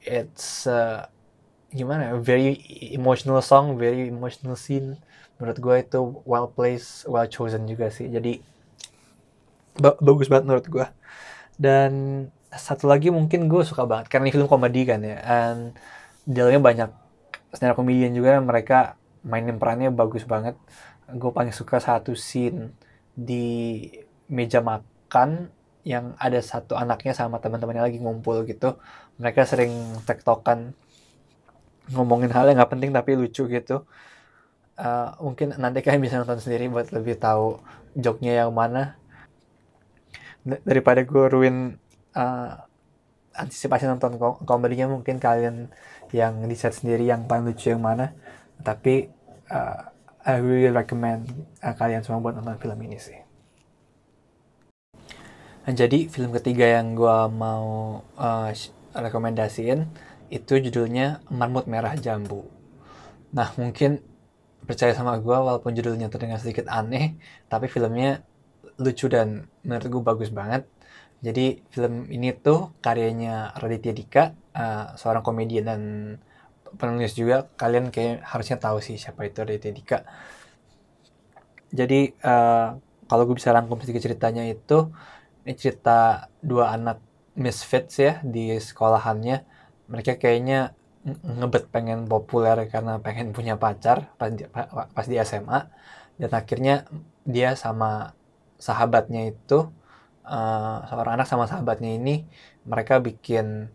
it's 0.05 0.69
uh, 0.69 1.10
gimana 1.74 2.13
ya, 2.13 2.15
very 2.22 2.62
emotional 2.93 3.41
song 3.41 3.81
very 3.81 4.05
emotional 4.05 4.53
scene. 4.53 5.01
Menurut 5.41 5.57
gue 5.57 5.75
itu 5.81 6.00
well 6.29 6.45
placed 6.45 7.10
well 7.10 7.25
chosen 7.25 7.65
juga 7.65 7.89
sih. 7.89 8.05
Jadi 8.05 8.38
ba 9.81 9.98
bagus 10.00 10.29
banget 10.31 10.45
menurut 10.48 10.67
gue 10.69 10.88
dan 11.60 11.91
satu 12.51 12.88
lagi 12.88 13.12
mungkin 13.12 13.51
gue 13.51 13.63
suka 13.67 13.84
banget 13.84 14.07
karena 14.07 14.27
ini 14.27 14.36
film 14.36 14.48
komedi 14.48 14.88
kan 14.88 15.03
ya 15.03 15.19
and 15.24 15.75
dalamnya 16.24 16.62
banyak 16.63 16.89
stand 17.51 17.75
up 17.75 17.79
comedian 17.79 18.15
juga 18.15 18.39
mereka 18.39 18.95
mainin 19.25 19.58
perannya 19.58 19.89
bagus 19.89 20.24
banget. 20.24 20.55
Gue 21.10 21.34
paling 21.34 21.51
suka 21.51 21.82
satu 21.82 22.13
scene 22.13 22.72
di 23.17 23.82
meja 24.29 24.62
makan 24.62 25.50
yang 25.86 26.17
ada 26.17 26.41
satu 26.41 26.74
anaknya 26.74 27.13
sama 27.13 27.38
teman-temannya 27.38 27.89
lagi 27.89 28.00
ngumpul 28.01 28.46
gitu. 28.50 28.77
Mereka 29.22 29.46
sering 29.46 29.72
tektokan 30.05 30.74
ngomongin 31.94 32.34
hal 32.34 32.50
yang 32.50 32.58
nggak 32.58 32.74
penting 32.74 32.91
tapi 32.94 33.13
lucu 33.13 33.46
gitu. 33.46 33.86
Uh, 34.75 35.13
mungkin 35.24 35.55
nanti 35.55 35.79
kalian 35.86 36.03
bisa 36.03 36.20
nonton 36.20 36.41
sendiri 36.41 36.67
buat 36.67 36.89
lebih 36.91 37.22
tahu 37.22 37.62
joknya 37.96 38.44
yang 38.44 38.51
mana. 38.51 38.98
Daripada 40.46 41.05
gue 41.05 41.25
ruin 41.29 41.77
uh, 42.17 42.50
antisipasi 43.38 43.86
nonton 43.86 44.17
komedinya 44.44 44.89
mungkin 44.89 45.22
kalian 45.22 45.70
yang 46.12 46.44
di 46.50 46.55
set 46.58 46.75
sendiri 46.75 47.05
yang 47.08 47.29
paling 47.29 47.46
lucu 47.46 47.72
yang 47.72 47.86
mana. 47.86 48.17
Tapi 48.60 49.14
uh, 49.52 49.92
I 50.25 50.42
really 50.42 50.74
recommend 50.74 51.30
uh, 51.62 51.75
kalian 51.78 52.02
semua 52.02 52.22
buat 52.22 52.34
nonton 52.34 52.58
film 52.58 52.80
ini 52.82 52.98
sih. 52.98 53.20
Nah, 55.66 55.74
jadi 55.74 56.06
film 56.10 56.30
ketiga 56.34 56.78
yang 56.78 56.94
gue 56.94 57.18
mau 57.34 58.00
uh, 58.18 58.50
rekomendasiin 58.94 59.90
itu 60.30 60.54
judulnya 60.58 61.22
Marmut 61.30 61.70
Merah 61.70 61.94
Jambu. 61.98 62.46
Nah 63.34 63.50
mungkin 63.60 64.02
percaya 64.66 64.94
sama 64.98 65.18
gue 65.22 65.38
walaupun 65.38 65.74
judulnya 65.78 66.10
terdengar 66.10 66.42
sedikit 66.42 66.66
aneh, 66.70 67.18
tapi 67.50 67.70
filmnya 67.70 68.25
lucu 68.82 69.06
dan 69.06 69.46
menurut 69.62 69.86
gue 69.86 70.02
bagus 70.02 70.30
banget. 70.34 70.66
Jadi 71.22 71.66
film 71.74 72.10
ini 72.14 72.34
tuh 72.38 72.74
karyanya 72.82 73.54
Raditya 73.58 73.94
Dika, 73.94 74.24
uh, 74.54 74.94
seorang 74.98 75.22
komedian 75.25 75.66
dan 75.66 75.82
penulis 76.79 77.15
juga 77.15 77.48
kalian 77.55 77.89
kayak 77.89 78.24
harusnya 78.24 78.58
tahu 78.60 78.84
sih 78.84 78.96
siapa 79.00 79.27
itu 79.27 79.41
Raditya 79.41 79.74
Dika 79.74 80.00
jadi 81.75 82.15
uh, 82.24 82.79
kalau 83.05 83.24
gue 83.27 83.36
bisa 83.38 83.51
rangkum 83.51 83.77
sedikit 83.84 84.08
ceritanya 84.08 84.48
itu 84.48 84.89
ini 85.46 85.53
cerita 85.53 86.32
dua 86.41 86.74
anak 86.74 86.98
misfits 87.38 88.00
ya 88.01 88.24
di 88.25 88.55
sekolahannya. 88.58 89.46
Mereka 89.91 90.17
kayaknya 90.17 90.74
ngebet 91.05 91.70
pengen 91.70 92.10
populer 92.10 92.65
karena 92.65 92.98
pengen 92.98 93.29
punya 93.29 93.62
pacar 93.62 94.10
pas 94.17 94.34
di, 94.34 94.41
pas 94.96 95.05
di 95.05 95.22
SMA 95.22 95.70
dan 96.17 96.32
akhirnya 96.34 96.89
dia 97.22 97.53
sama 97.53 98.17
sahabatnya 98.58 99.29
itu 99.29 99.70
uh, 100.25 100.77
seorang 100.89 101.22
anak 101.22 101.29
sama 101.29 101.46
sahabatnya 101.46 101.94
ini 101.94 102.25
mereka 102.65 102.98
bikin 102.98 103.70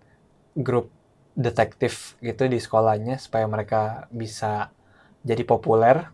grup 0.58 0.90
detektif 1.36 2.18
gitu 2.20 2.46
di 2.50 2.58
sekolahnya 2.58 3.16
supaya 3.22 3.46
mereka 3.46 4.10
bisa 4.10 4.74
jadi 5.22 5.42
populer. 5.46 6.10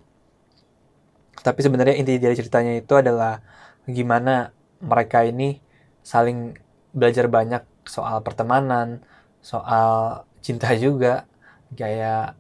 Tapi 1.41 1.61
sebenarnya 1.63 1.95
inti 2.01 2.19
dari 2.19 2.35
ceritanya 2.35 2.75
itu 2.75 2.93
adalah 2.99 3.41
gimana 3.87 4.51
mereka 4.83 5.23
ini 5.23 5.63
saling 6.03 6.55
belajar 6.91 7.27
banyak 7.31 7.63
soal 7.87 8.19
pertemanan 8.27 9.03
soal 9.39 10.23
cinta 10.43 10.75
juga 10.75 11.27
kayak 11.71 12.35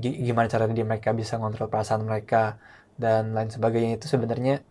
gimana 0.00 0.46
cara 0.48 0.70
dia 0.70 0.86
mereka 0.86 1.10
bisa 1.12 1.36
ngontrol 1.36 1.68
perasaan 1.68 2.06
mereka 2.06 2.56
dan 2.96 3.36
lain 3.36 3.50
sebagainya. 3.52 4.00
Itu 4.00 4.08
sebenarnya 4.08 4.64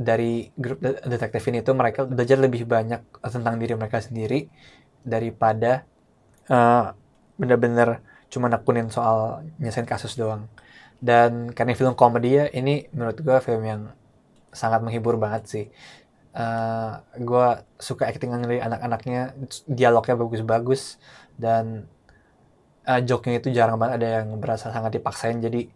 dari 0.00 0.48
grup 0.56 0.80
detektif 0.82 1.42
ini 1.52 1.60
tuh 1.60 1.76
mereka 1.76 2.08
belajar 2.08 2.40
lebih 2.40 2.64
banyak 2.64 3.04
tentang 3.20 3.54
diri 3.60 3.74
mereka 3.76 4.00
sendiri 4.00 4.48
daripada 5.04 5.84
uh, 6.50 6.92
bener-bener 7.40 8.04
cuma 8.30 8.46
nakunin 8.46 8.88
soal 8.92 9.44
nyesain 9.58 9.88
kasus 9.88 10.14
doang. 10.14 10.46
Dan 11.00 11.50
karena 11.56 11.72
film 11.72 11.96
komedi 11.96 12.36
ya 12.36 12.46
ini 12.52 12.86
menurut 12.92 13.18
gue 13.18 13.36
film 13.40 13.62
yang 13.64 13.82
sangat 14.52 14.84
menghibur 14.84 15.16
banget 15.16 15.42
sih. 15.48 15.66
Uh, 16.30 17.02
eh, 17.16 17.26
gue 17.26 17.46
suka 17.82 18.06
acting 18.06 18.30
dari 18.38 18.62
anak-anaknya 18.62 19.34
dialognya 19.66 20.14
bagus-bagus 20.14 21.02
dan 21.34 21.90
uh, 22.86 23.00
joke-nya 23.02 23.42
itu 23.42 23.50
jarang 23.50 23.82
banget 23.82 23.98
ada 23.98 24.08
yang 24.22 24.38
berasa 24.38 24.70
sangat 24.70 25.00
dipaksain. 25.00 25.42
Jadi 25.42 25.66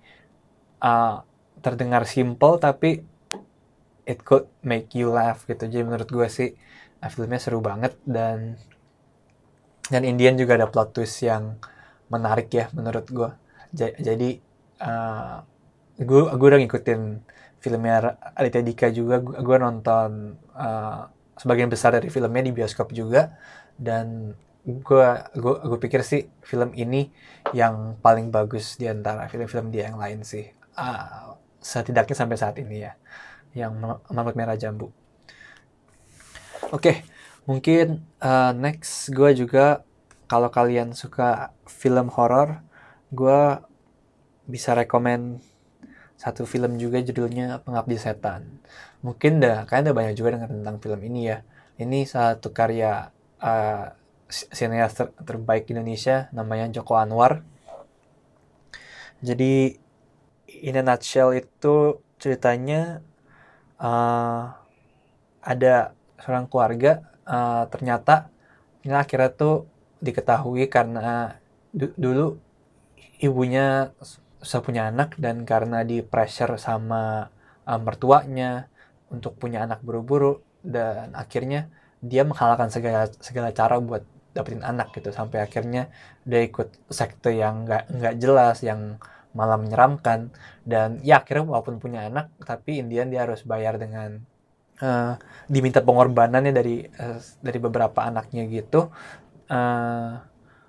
uh, 0.84 1.24
terdengar 1.58 2.04
simple 2.06 2.60
tapi 2.60 3.02
it 4.04 4.20
could 4.22 4.46
make 4.62 4.92
you 4.94 5.10
laugh 5.10 5.42
gitu. 5.48 5.64
Jadi 5.66 5.82
menurut 5.82 6.06
gue 6.06 6.28
sih 6.30 6.54
uh, 7.02 7.10
filmnya 7.10 7.40
seru 7.40 7.58
banget 7.64 7.96
dan 8.06 8.60
dan 9.92 10.02
Indian 10.06 10.38
juga 10.38 10.56
ada 10.56 10.68
plot 10.70 10.96
twist 10.96 11.20
yang 11.24 11.60
menarik 12.08 12.48
ya 12.52 12.68
menurut 12.72 13.06
gue 13.10 13.30
jadi 13.74 14.38
uh, 14.80 15.42
gue 15.98 16.22
gue 16.34 16.46
udah 16.46 16.60
ngikutin 16.62 17.00
filmnya 17.58 18.20
Aditya 18.36 18.62
Dika 18.62 18.88
juga. 18.92 19.18
Gue 19.20 19.56
nonton 19.56 20.36
uh, 20.52 21.08
sebagian 21.40 21.72
besar 21.72 21.96
dari 21.96 22.12
filmnya 22.12 22.44
di 22.44 22.52
bioskop 22.52 22.92
juga. 22.92 23.34
Dan 23.74 24.36
gue 24.64 25.08
gue 25.32 25.54
gue 25.64 25.78
pikir 25.80 26.00
sih 26.04 26.28
film 26.44 26.72
ini 26.76 27.08
yang 27.56 27.96
paling 28.00 28.28
bagus 28.28 28.76
di 28.76 28.88
antara 28.88 29.26
film-film 29.32 29.72
dia 29.72 29.90
yang 29.90 29.98
lain 29.98 30.22
sih. 30.22 30.44
Uh, 30.76 31.34
setidaknya 31.58 32.14
sampai 32.14 32.36
saat 32.36 32.56
ini 32.60 32.84
ya. 32.84 32.92
Yang 33.54 33.72
Mamut 34.12 34.34
Merah 34.36 34.58
Jambu. 34.58 34.90
Oke, 36.72 36.80
okay, 36.80 36.96
mungkin 37.44 38.04
uh, 38.20 38.52
next 38.56 39.12
gue 39.12 39.30
juga 39.36 39.84
kalau 40.24 40.48
kalian 40.48 40.96
suka 40.96 41.52
film 41.68 42.08
horor, 42.12 42.64
gue 43.12 43.60
bisa 44.48 44.72
rekomend 44.76 45.40
satu 46.16 46.48
film 46.48 46.80
juga 46.80 47.00
judulnya 47.04 47.60
Pengabdi 47.60 48.00
Setan. 48.00 48.60
Mungkin 49.04 49.44
dah 49.44 49.68
kalian 49.68 49.92
udah 49.92 49.96
banyak 49.96 50.14
juga 50.16 50.40
dengar 50.40 50.50
tentang 50.50 50.76
film 50.80 51.00
ini 51.04 51.20
ya. 51.28 51.38
Ini 51.76 52.08
satu 52.08 52.54
karya 52.54 53.12
uh, 53.42 53.92
sineas 54.30 54.96
ter 54.96 55.12
terbaik 55.20 55.68
Indonesia 55.68 56.32
namanya 56.32 56.72
Joko 56.72 56.96
Anwar. 56.96 57.44
Jadi 59.20 59.76
in 60.64 60.80
a 60.80 60.82
nutshell 60.84 61.36
itu 61.36 62.00
ceritanya 62.16 63.04
uh, 63.76 64.54
ada 65.44 65.92
seorang 66.16 66.48
keluarga 66.48 67.13
uh, 67.28 67.64
ternyata 67.68 68.30
ini 68.84 68.94
akhirnya 68.94 69.30
tuh 69.32 69.68
diketahui 70.04 70.68
karena 70.68 71.40
du 71.72 71.90
dulu 71.96 72.36
ibunya 73.20 73.92
sudah 74.44 74.62
punya 74.62 74.82
anak 74.92 75.16
dan 75.16 75.48
karena 75.48 75.82
di 75.82 76.04
pressure 76.04 76.60
sama 76.60 77.32
uh, 77.64 77.80
mertuanya 77.80 78.68
untuk 79.08 79.36
punya 79.40 79.64
anak 79.64 79.80
buru-buru 79.80 80.44
dan 80.60 81.12
akhirnya 81.16 81.72
dia 82.04 82.24
menghalalkan 82.28 82.68
segala 82.68 83.08
segala 83.20 83.48
cara 83.56 83.80
buat 83.80 84.04
dapetin 84.36 84.60
anak 84.60 84.92
gitu. 84.92 85.08
Sampai 85.14 85.40
akhirnya 85.40 85.88
dia 86.28 86.44
ikut 86.44 86.68
sekte 86.92 87.32
yang 87.32 87.64
nggak 87.64 87.88
nggak 87.88 88.14
jelas 88.20 88.60
yang 88.60 89.00
malah 89.32 89.56
menyeramkan. 89.56 90.28
Dan 90.66 91.00
ya 91.00 91.24
akhirnya 91.24 91.48
walaupun 91.48 91.80
punya 91.80 92.08
anak 92.08 92.28
tapi 92.44 92.82
Indian 92.82 93.08
dia 93.08 93.24
harus 93.24 93.46
bayar 93.46 93.80
dengan 93.80 94.20
uh, 94.80 95.14
diminta 95.46 95.84
pengorbanannya 95.84 96.52
dari 96.54 96.82
uh, 96.82 97.18
dari 97.42 97.58
beberapa 97.60 98.02
anaknya 98.02 98.48
gitu. 98.48 98.90
Uh, 99.46 100.18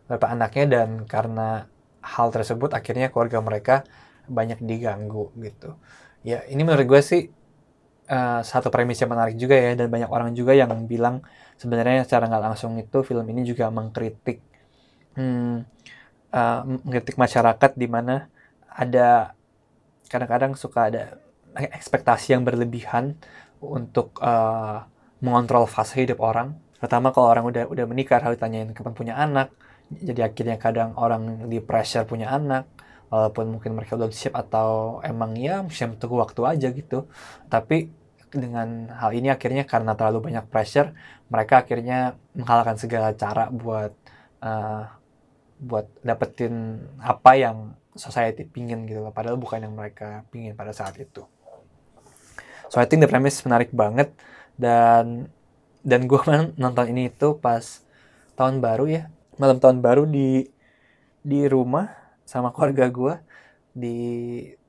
beberapa 0.05 0.27
anaknya 0.29 0.65
dan 0.69 0.89
karena 1.09 1.65
hal 2.05 2.29
tersebut 2.29 2.75
akhirnya 2.77 3.09
keluarga 3.09 3.41
mereka 3.41 3.75
banyak 4.29 4.61
diganggu 4.61 5.33
gitu. 5.41 5.77
Ya 6.25 6.45
ini 6.49 6.61
menurut 6.61 6.85
gue 6.85 7.01
sih 7.01 7.21
uh, 8.09 8.41
satu 8.41 8.69
premis 8.69 9.01
yang 9.01 9.11
menarik 9.13 9.37
juga 9.37 9.57
ya 9.57 9.73
dan 9.77 9.87
banyak 9.89 10.09
orang 10.09 10.33
juga 10.37 10.53
yang 10.53 10.69
bilang 10.85 11.21
sebenarnya 11.57 12.05
secara 12.05 12.29
nggak 12.29 12.43
langsung 12.53 12.77
itu 12.77 13.01
film 13.01 13.25
ini 13.29 13.41
juga 13.45 13.69
mengkritik 13.73 14.41
hmm, 15.17 15.55
uh, 16.33 16.59
mengkritik 16.65 17.15
masyarakat 17.17 17.71
di 17.77 17.87
mana 17.89 18.29
ada 18.69 19.33
kadang-kadang 20.11 20.53
suka 20.53 20.91
ada 20.91 21.03
ekspektasi 21.55 22.35
yang 22.35 22.43
berlebihan 22.43 23.15
untuk 23.71 24.17
uh, 24.21 24.85
mengontrol 25.23 25.65
fase 25.65 26.05
hidup 26.05 26.21
orang. 26.21 26.57
Pertama 26.77 27.09
kalau 27.15 27.31
orang 27.31 27.45
udah 27.49 27.63
udah 27.71 27.85
menikah 27.89 28.21
harus 28.21 28.37
ditanyain 28.37 28.71
kapan 28.75 28.93
punya 28.93 29.13
anak. 29.17 29.53
Jadi 29.89 30.21
akhirnya 30.25 30.57
kadang 30.57 30.97
orang 30.97 31.45
di 31.49 31.61
pressure 31.61 32.05
punya 32.09 32.33
anak 32.33 32.65
walaupun 33.13 33.57
mungkin 33.57 33.77
mereka 33.77 33.95
belum 33.95 34.09
siap 34.09 34.33
atau 34.33 34.99
emang 35.05 35.37
ya 35.37 35.61
mesti 35.61 35.85
tunggu 35.97 36.21
waktu 36.21 36.41
aja 36.45 36.67
gitu. 36.73 37.09
Tapi 37.49 37.89
dengan 38.33 38.91
hal 38.91 39.15
ini 39.15 39.31
akhirnya 39.31 39.63
karena 39.63 39.95
terlalu 39.95 40.31
banyak 40.31 40.45
pressure, 40.51 40.91
mereka 41.31 41.63
akhirnya 41.63 42.19
menghalalkan 42.35 42.75
segala 42.75 43.15
cara 43.15 43.47
buat 43.53 43.93
uh, 44.43 44.83
buat 45.55 45.87
dapetin 46.03 46.83
apa 46.99 47.31
yang 47.39 47.57
society 47.95 48.43
pingin 48.43 48.83
gitu 48.85 49.07
padahal 49.15 49.39
bukan 49.39 49.63
yang 49.63 49.73
mereka 49.73 50.27
pingin 50.27 50.51
pada 50.51 50.75
saat 50.75 50.99
itu 50.99 51.23
so 52.71 52.81
I 52.81 52.85
think 52.89 53.01
the 53.03 53.09
premise 53.09 53.41
menarik 53.45 53.71
banget. 53.71 54.11
Dan 54.55 55.29
dan 55.85 56.09
gue 56.09 56.19
nonton 56.61 56.85
ini 56.89 57.13
itu 57.13 57.37
pas 57.37 57.85
tahun 58.39 58.59
baru 58.59 58.85
ya. 58.89 59.03
Malam 59.37 59.59
tahun 59.59 59.83
baru 59.83 60.07
di 60.07 60.47
di 61.25 61.49
rumah 61.49 61.89
sama 62.25 62.53
keluarga 62.53 62.89
gue 62.89 63.13
di 63.75 63.97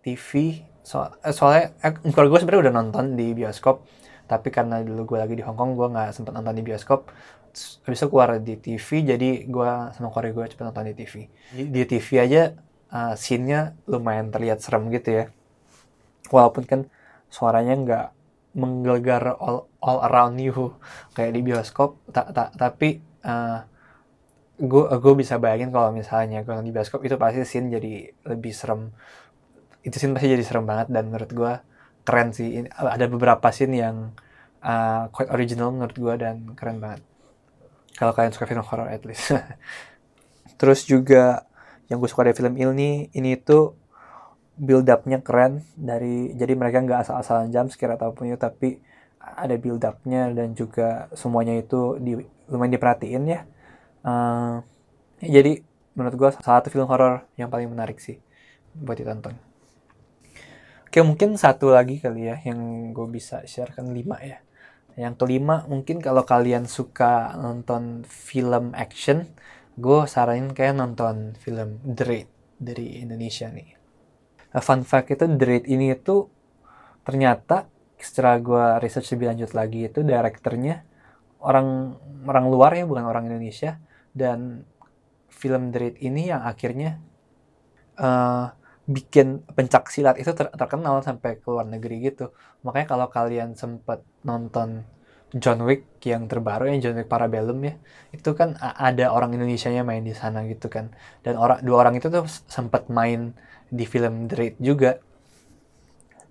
TV 0.03 0.63
so, 0.87 1.03
eh, 1.03 1.35
soalnya 1.35 1.75
eh, 1.83 1.93
keluarga 2.13 2.31
gue 2.37 2.41
sebenarnya 2.45 2.63
udah 2.69 2.75
nonton 2.75 3.05
di 3.19 3.27
bioskop. 3.35 3.83
Tapi 4.27 4.49
karena 4.51 4.83
dulu 4.83 5.15
gue 5.15 5.19
lagi 5.23 5.35
di 5.39 5.45
Hong 5.47 5.55
Kong 5.55 5.79
gue 5.79 5.87
nggak 5.87 6.11
sempet 6.15 6.35
nonton 6.35 6.55
di 6.55 6.63
bioskop. 6.67 7.11
Habis 7.57 7.99
itu 8.05 8.09
keluar 8.13 8.37
di 8.37 8.55
TV 8.61 8.89
jadi 9.17 9.31
gue 9.49 9.71
sama 9.97 10.13
keluarga 10.13 10.33
gue 10.45 10.45
cepet 10.53 10.65
nonton 10.67 10.93
di 10.93 10.95
TV 10.99 11.15
di, 11.57 11.63
di 11.73 11.83
TV 11.89 12.09
aja 12.21 12.43
uh, 12.93 13.17
scene-nya 13.17 13.73
lumayan 13.89 14.29
terlihat 14.29 14.61
serem 14.61 14.93
gitu 14.93 15.25
ya. 15.25 15.25
Walaupun 16.29 16.67
kan 16.67 16.81
suaranya 17.37 17.75
nggak 17.77 18.07
menggelegar 18.57 19.37
all, 19.37 19.69
all 19.85 20.01
around 20.09 20.41
you 20.41 20.73
kayak 21.13 21.37
di 21.37 21.45
bioskop, 21.45 22.01
ta 22.09 22.25
ta 22.33 22.49
tapi 22.57 22.97
uh, 23.29 23.61
gue 24.57 24.85
gue 24.89 25.15
bisa 25.21 25.37
bayangin 25.37 25.69
kalau 25.69 25.93
misalnya 25.93 26.41
gue 26.41 26.57
di 26.65 26.73
bioskop 26.73 27.05
itu 27.05 27.21
pasti 27.21 27.45
scene 27.45 27.69
jadi 27.69 28.09
lebih 28.33 28.53
serem. 28.57 28.89
Itu 29.85 30.01
scene 30.01 30.17
pasti 30.17 30.33
jadi 30.33 30.45
serem 30.45 30.65
banget 30.65 30.89
dan 30.89 31.13
menurut 31.13 31.31
gue 31.37 31.53
keren 32.09 32.33
sih. 32.33 32.65
Ini, 32.65 32.73
ada 32.73 33.05
beberapa 33.13 33.53
scene 33.53 33.77
yang 33.77 34.17
uh, 34.65 35.13
quite 35.13 35.29
original 35.29 35.77
menurut 35.77 35.97
gue 35.97 36.15
dan 36.17 36.57
keren 36.57 36.81
banget. 36.81 37.05
Kalau 38.01 38.17
kalian 38.17 38.33
suka 38.33 38.49
film 38.49 38.65
horror 38.65 38.89
at 38.89 39.05
least. 39.05 39.37
Terus 40.61 40.89
juga 40.89 41.45
yang 41.93 42.01
gue 42.01 42.09
suka 42.09 42.25
dari 42.25 42.37
film 42.37 42.57
ini 42.57 43.13
ini 43.13 43.37
itu 43.37 43.77
build 44.57 44.89
upnya 44.89 45.21
keren 45.21 45.65
dari 45.77 46.33
jadi 46.33 46.57
mereka 46.57 46.81
nggak 46.81 47.09
asal-asalan 47.09 47.53
jam 47.53 47.69
scare 47.69 47.97
ataupun 47.97 48.33
itu 48.33 48.41
tapi 48.41 48.81
ada 49.21 49.55
build 49.59 49.83
upnya 49.85 50.33
dan 50.33 50.57
juga 50.57 51.11
semuanya 51.13 51.59
itu 51.59 52.01
di, 52.01 52.17
lumayan 52.49 52.73
diperhatiin 52.79 53.25
ya. 53.27 53.41
Uh, 54.07 54.63
jadi 55.19 55.61
menurut 55.99 56.15
gue 56.15 56.29
salah 56.41 56.61
satu 56.63 56.69
film 56.71 56.87
horor 56.87 57.27
yang 57.35 57.51
paling 57.51 57.69
menarik 57.69 57.99
sih 57.99 58.23
buat 58.77 58.97
ditonton. 58.97 59.35
Oke 60.87 61.03
mungkin 61.03 61.37
satu 61.37 61.75
lagi 61.75 62.01
kali 62.01 62.31
ya 62.31 62.41
yang 62.47 62.93
gue 62.97 63.07
bisa 63.11 63.43
sharekan 63.45 63.93
lima 63.93 64.17
ya. 64.23 64.41
Yang 64.97 65.21
kelima, 65.21 65.69
mungkin 65.69 66.01
kalau 66.01 66.25
kalian 66.25 66.65
suka 66.65 67.37
nonton 67.37 68.09
film 68.09 68.73
action, 68.73 69.29
gue 69.77 70.09
saranin 70.09 70.57
kayak 70.57 70.73
nonton 70.73 71.37
film 71.37 71.85
Raid 71.85 72.33
dari 72.57 73.05
Indonesia 73.05 73.53
nih. 73.53 73.76
Nah, 74.57 74.65
fun 74.65 74.81
fact 74.89 75.13
itu 75.13 75.29
The 75.29 75.45
Raid 75.45 75.65
ini 75.69 75.93
itu 75.93 76.33
ternyata 77.05 77.69
setelah 78.01 78.41
gue 78.41 78.65
research 78.81 79.13
lebih 79.13 79.37
lanjut 79.37 79.53
lagi 79.53 79.85
itu 79.85 80.01
direkturnya 80.01 80.81
orang 81.45 81.93
orang 82.25 82.47
luar 82.49 82.73
ya 82.73 82.89
bukan 82.89 83.05
orang 83.05 83.29
Indonesia 83.29 83.77
dan 84.17 84.65
film 85.29 85.69
The 85.69 85.79
Raid 85.79 85.97
ini 86.01 86.33
yang 86.33 86.41
akhirnya 86.41 86.97
uh, 88.01 88.49
bikin 88.89 89.45
pencak 89.45 89.93
silat 89.93 90.17
itu 90.17 90.33
ter 90.33 90.49
terkenal 90.55 91.05
sampai 91.05 91.37
ke 91.37 91.47
luar 91.51 91.69
negeri 91.69 92.07
gitu. 92.07 92.33
Makanya 92.65 92.87
kalau 92.97 93.07
kalian 93.13 93.53
sempat 93.59 94.01
nonton 94.25 94.89
John 95.35 95.67
Wick 95.67 95.99
yang 96.07 96.31
terbaru 96.31 96.71
yang 96.71 96.79
John 96.79 96.95
Wick 97.03 97.11
Parabellum 97.11 97.59
ya, 97.67 97.75
itu 98.15 98.31
kan 98.39 98.55
ada 98.63 99.11
orang 99.11 99.35
Indonesia-nya 99.35 99.83
main 99.83 100.07
di 100.07 100.15
sana 100.15 100.47
gitu 100.47 100.71
kan. 100.71 100.95
Dan 101.27 101.35
orang 101.35 101.67
dua 101.67 101.83
orang 101.83 101.99
itu 101.99 102.07
tuh 102.07 102.31
sempat 102.47 102.87
main 102.87 103.35
di 103.67 103.83
film 103.83 104.31
The 104.31 104.35
Raid 104.39 104.57
juga. 104.63 105.03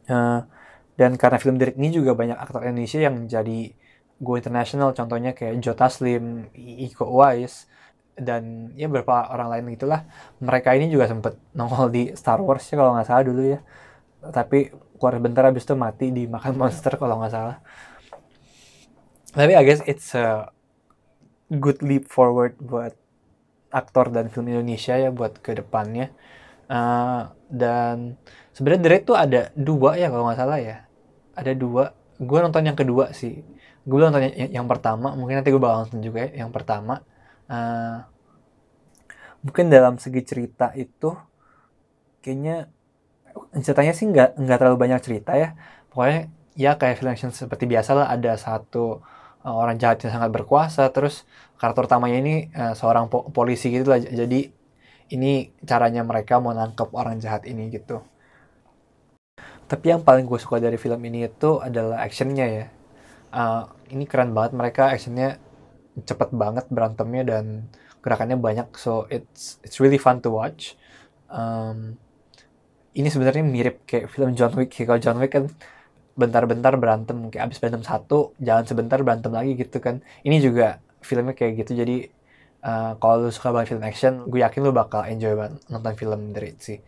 Uh, 0.07 0.47
dan 0.95 1.19
karena 1.19 1.37
film 1.43 1.59
The 1.59 1.71
Raid 1.71 1.77
ini 1.81 1.89
juga 1.91 2.15
banyak 2.15 2.39
aktor 2.39 2.63
Indonesia 2.63 2.99
yang 3.03 3.27
jadi 3.27 3.75
go 4.23 4.39
international. 4.39 4.95
Contohnya 4.95 5.35
kayak 5.35 5.59
Joe 5.59 5.75
Taslim, 5.75 6.47
Iko 6.55 7.03
Uwais, 7.03 7.67
dan 8.15 8.71
ya 8.79 8.87
beberapa 8.87 9.27
orang 9.27 9.51
lain 9.51 9.75
gitulah. 9.75 10.07
Mereka 10.39 10.71
ini 10.79 10.87
juga 10.87 11.11
sempet 11.11 11.35
nongol 11.51 11.91
di 11.91 12.03
Star 12.15 12.39
Wars 12.39 12.63
ya 12.71 12.79
kalau 12.79 12.95
nggak 12.95 13.07
salah 13.11 13.23
dulu 13.27 13.43
ya. 13.43 13.59
Tapi 14.23 14.71
keluar 14.95 15.19
bentar 15.19 15.43
abis 15.51 15.67
itu 15.67 15.75
mati 15.75 16.15
dimakan 16.15 16.55
monster 16.55 16.95
kalau 16.95 17.19
nggak 17.19 17.33
salah 17.35 17.59
tapi 19.35 19.51
I 19.53 19.63
guess 19.67 19.83
it's 19.83 20.15
a 20.15 20.49
good 21.51 21.83
leap 21.83 22.07
forward 22.09 22.57
buat 22.57 22.95
aktor 23.75 24.07
dan 24.07 24.31
film 24.31 24.47
Indonesia 24.47 24.95
ya 24.95 25.11
buat 25.11 25.43
ke 25.43 25.59
depannya. 25.59 26.15
Uh, 26.65 27.29
dan 27.51 28.17
sebenarnya 28.55 28.81
The 28.81 28.89
Raid 28.89 29.03
tuh 29.05 29.17
ada 29.19 29.41
dua 29.53 29.99
ya 29.99 30.07
kalau 30.09 30.31
nggak 30.31 30.39
salah 30.39 30.59
ya. 30.63 30.87
Ada 31.35 31.51
dua. 31.53 31.91
Gue 32.17 32.39
nonton 32.39 32.63
yang 32.63 32.79
kedua 32.79 33.11
sih. 33.11 33.43
Gue 33.83 33.99
nonton 33.99 34.23
yang, 34.23 34.63
yang 34.63 34.67
pertama. 34.71 35.13
Mungkin 35.13 35.43
nanti 35.43 35.51
gue 35.51 35.61
bakal 35.61 35.85
nonton 35.85 35.99
juga 35.99 36.31
ya 36.31 36.47
yang 36.47 36.51
pertama. 36.55 37.03
Uh, 37.45 38.01
mungkin 39.45 39.69
dalam 39.69 40.01
segi 40.01 40.25
cerita 40.25 40.73
itu 40.73 41.13
kayaknya 42.25 42.71
ceritanya 43.61 43.93
sih 43.93 44.09
nggak 44.09 44.39
nggak 44.41 44.57
terlalu 44.57 44.77
banyak 44.79 44.99
cerita 45.03 45.35
ya. 45.37 45.53
Pokoknya 45.91 46.31
ya 46.55 46.79
kayak 46.79 46.97
film 46.97 47.11
action 47.11 47.29
seperti 47.35 47.67
biasa 47.67 47.91
lah. 47.93 48.07
Ada 48.09 48.39
satu 48.39 49.03
uh, 49.45 49.55
orang 49.55 49.77
jahat 49.77 50.01
yang 50.03 50.17
sangat 50.17 50.33
berkuasa 50.33 50.89
terus 50.89 51.23
karakter 51.61 51.85
utamanya 51.85 52.17
ini 52.17 52.35
uh, 52.57 52.73
seorang 52.73 53.07
po 53.07 53.29
polisi 53.29 53.69
gitu 53.69 53.93
lah. 53.93 54.01
Jadi 54.01 54.49
ini 55.13 55.53
caranya 55.61 56.01
mereka 56.01 56.41
mau 56.41 56.51
nangkep 56.51 56.89
orang 56.97 57.21
jahat 57.21 57.45
ini 57.45 57.69
gitu. 57.69 58.01
Tapi 59.65 59.85
yang 59.93 60.01
paling 60.01 60.25
gue 60.25 60.37
suka 60.41 60.57
dari 60.57 60.77
film 60.81 61.01
ini 61.05 61.29
itu 61.29 61.61
adalah 61.61 62.01
actionnya 62.01 62.45
ya. 62.49 62.65
Uh, 63.35 63.69
ini 63.93 64.09
keren 64.09 64.33
banget 64.33 64.57
mereka 64.57 64.89
actionnya 64.89 65.37
cepet 65.95 66.29
banget 66.33 66.65
berantemnya 66.73 67.23
dan 67.37 67.45
gerakannya 68.01 68.37
banyak. 68.37 68.67
So 68.77 69.05
it's 69.09 69.61
it's 69.61 69.77
really 69.81 70.01
fun 70.01 70.21
to 70.25 70.29
watch. 70.33 70.77
Um, 71.29 71.97
ini 72.95 73.09
sebenarnya 73.11 73.43
mirip 73.43 73.83
kayak 73.89 74.09
film 74.13 74.37
John 74.37 74.53
Wick. 74.53 74.73
Kalau 74.73 75.01
John 75.01 75.17
Wick 75.17 75.33
kan 75.33 75.49
bentar-bentar 76.15 76.73
berantem 76.79 77.27
kayak 77.27 77.51
abis 77.51 77.59
berantem 77.59 77.83
satu 77.83 78.31
jangan 78.39 78.63
sebentar 78.63 78.99
berantem 79.03 79.31
lagi 79.35 79.59
gitu 79.59 79.77
kan. 79.83 79.99
Ini 80.23 80.39
juga 80.39 80.79
filmnya 81.03 81.35
kayak 81.35 81.65
gitu 81.65 81.71
jadi 81.77 82.09
uh, 82.63 82.91
kalau 82.97 83.27
lu 83.27 83.31
suka 83.31 83.51
banget 83.51 83.75
film 83.75 83.83
action 83.83 84.13
gue 84.25 84.39
yakin 84.41 84.59
lu 84.63 84.71
bakal 84.71 85.03
enjoy 85.05 85.35
banget 85.35 85.61
nonton 85.67 85.93
film 85.99 86.31
dari 86.31 86.55
sih. 86.57 86.79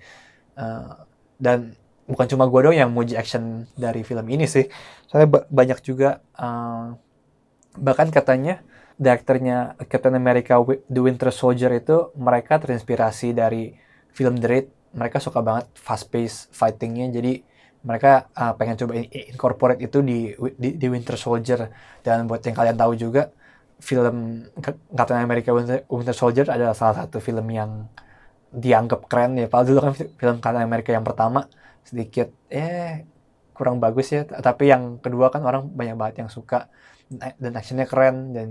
Uh, 0.57 1.05
dan 1.37 1.77
bukan 2.07 2.25
cuma 2.25 2.47
gue 2.47 2.59
dong 2.65 2.75
yang 2.75 2.89
muji 2.89 3.13
action 3.19 3.67
dari 3.77 4.01
film 4.01 4.25
ini 4.31 4.47
sih 4.47 4.65
soalnya 5.05 5.43
banyak 5.51 5.79
juga 5.85 6.23
uh, 6.39 6.95
bahkan 7.77 8.09
katanya 8.09 8.63
direkturnya 8.97 9.77
Captain 9.85 10.17
America 10.17 10.57
The 10.89 11.01
Winter 11.01 11.29
Soldier 11.29 11.69
itu 11.77 12.09
mereka 12.17 12.57
terinspirasi 12.57 13.37
dari 13.37 13.77
film 14.09 14.41
The 14.41 14.47
Raid. 14.49 14.67
Mereka 14.97 15.21
suka 15.21 15.45
banget 15.45 15.69
fast 15.77 16.09
pace 16.09 16.49
fightingnya 16.49 17.13
jadi 17.13 17.45
mereka 17.87 18.27
uh, 18.35 18.53
pengen 18.59 18.75
coba 18.75 18.99
incorporate 19.31 19.79
itu 19.79 20.03
di, 20.03 20.35
di 20.59 20.75
di 20.75 20.87
Winter 20.91 21.15
Soldier. 21.15 21.71
Dan 22.03 22.27
buat 22.27 22.43
yang 22.43 22.55
kalian 22.59 22.75
tahu 22.75 22.93
juga 22.99 23.31
film 23.79 24.43
Captain 24.97 25.21
America 25.21 25.53
Winter, 25.53 26.15
Soldier 26.17 26.49
adalah 26.49 26.75
salah 26.75 27.05
satu 27.05 27.17
film 27.23 27.47
yang 27.53 27.87
dianggap 28.51 29.07
keren 29.07 29.39
ya. 29.39 29.47
Padahal 29.47 29.67
dulu 29.69 29.79
kan 29.85 29.93
film 29.95 30.37
Captain 30.43 30.65
America 30.65 30.91
yang 30.91 31.05
pertama 31.07 31.47
sedikit 31.87 32.27
eh 32.51 33.07
kurang 33.55 33.79
bagus 33.79 34.11
ya. 34.11 34.27
Tapi 34.27 34.69
yang 34.73 34.99
kedua 34.99 35.31
kan 35.33 35.41
orang 35.47 35.71
banyak 35.71 35.95
banget 35.95 36.15
yang 36.25 36.29
suka. 36.31 36.67
Dan 37.39 37.55
actionnya 37.55 37.87
keren. 37.87 38.35
Dan 38.35 38.49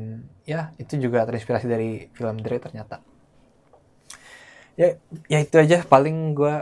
ya 0.49 0.73
itu 0.81 0.97
juga 0.97 1.29
terinspirasi 1.29 1.67
dari 1.69 2.09
film 2.17 2.41
Dre 2.41 2.57
ternyata. 2.63 3.05
Ya 4.81 4.97
ya 5.29 5.39
itu 5.43 5.57
aja. 5.59 5.83
Paling 5.85 6.33
gue 6.39 6.55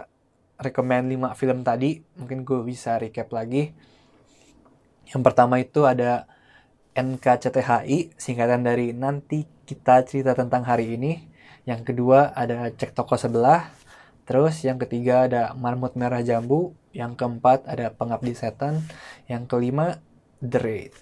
rekomend 0.65 1.13
5 1.13 1.37
film 1.37 1.61
tadi 1.61 2.01
mungkin 2.17 2.43
gue 2.43 2.65
bisa 2.65 2.97
recap 2.97 3.29
lagi. 3.31 3.71
Yang 5.05 5.23
pertama 5.23 5.61
itu 5.61 5.85
ada 5.85 6.25
NKCTHI 6.95 8.17
singkatan 8.17 8.65
dari 8.65 8.95
nanti 8.97 9.45
kita 9.69 10.07
cerita 10.09 10.33
tentang 10.33 10.65
hari 10.65 10.97
ini. 10.97 11.29
Yang 11.69 11.93
kedua 11.93 12.33
ada 12.33 12.71
cek 12.73 12.97
toko 12.97 13.21
sebelah. 13.21 13.69
Terus 14.25 14.65
yang 14.65 14.81
ketiga 14.81 15.29
ada 15.29 15.43
marmut 15.53 15.99
merah 15.99 16.25
jambu. 16.25 16.73
Yang 16.95 17.21
keempat 17.21 17.69
ada 17.69 17.93
pengabdi 17.93 18.33
setan. 18.33 18.81
Yang 19.29 19.51
kelima 19.51 20.01
The 20.41 20.61
Raid. 20.61 20.93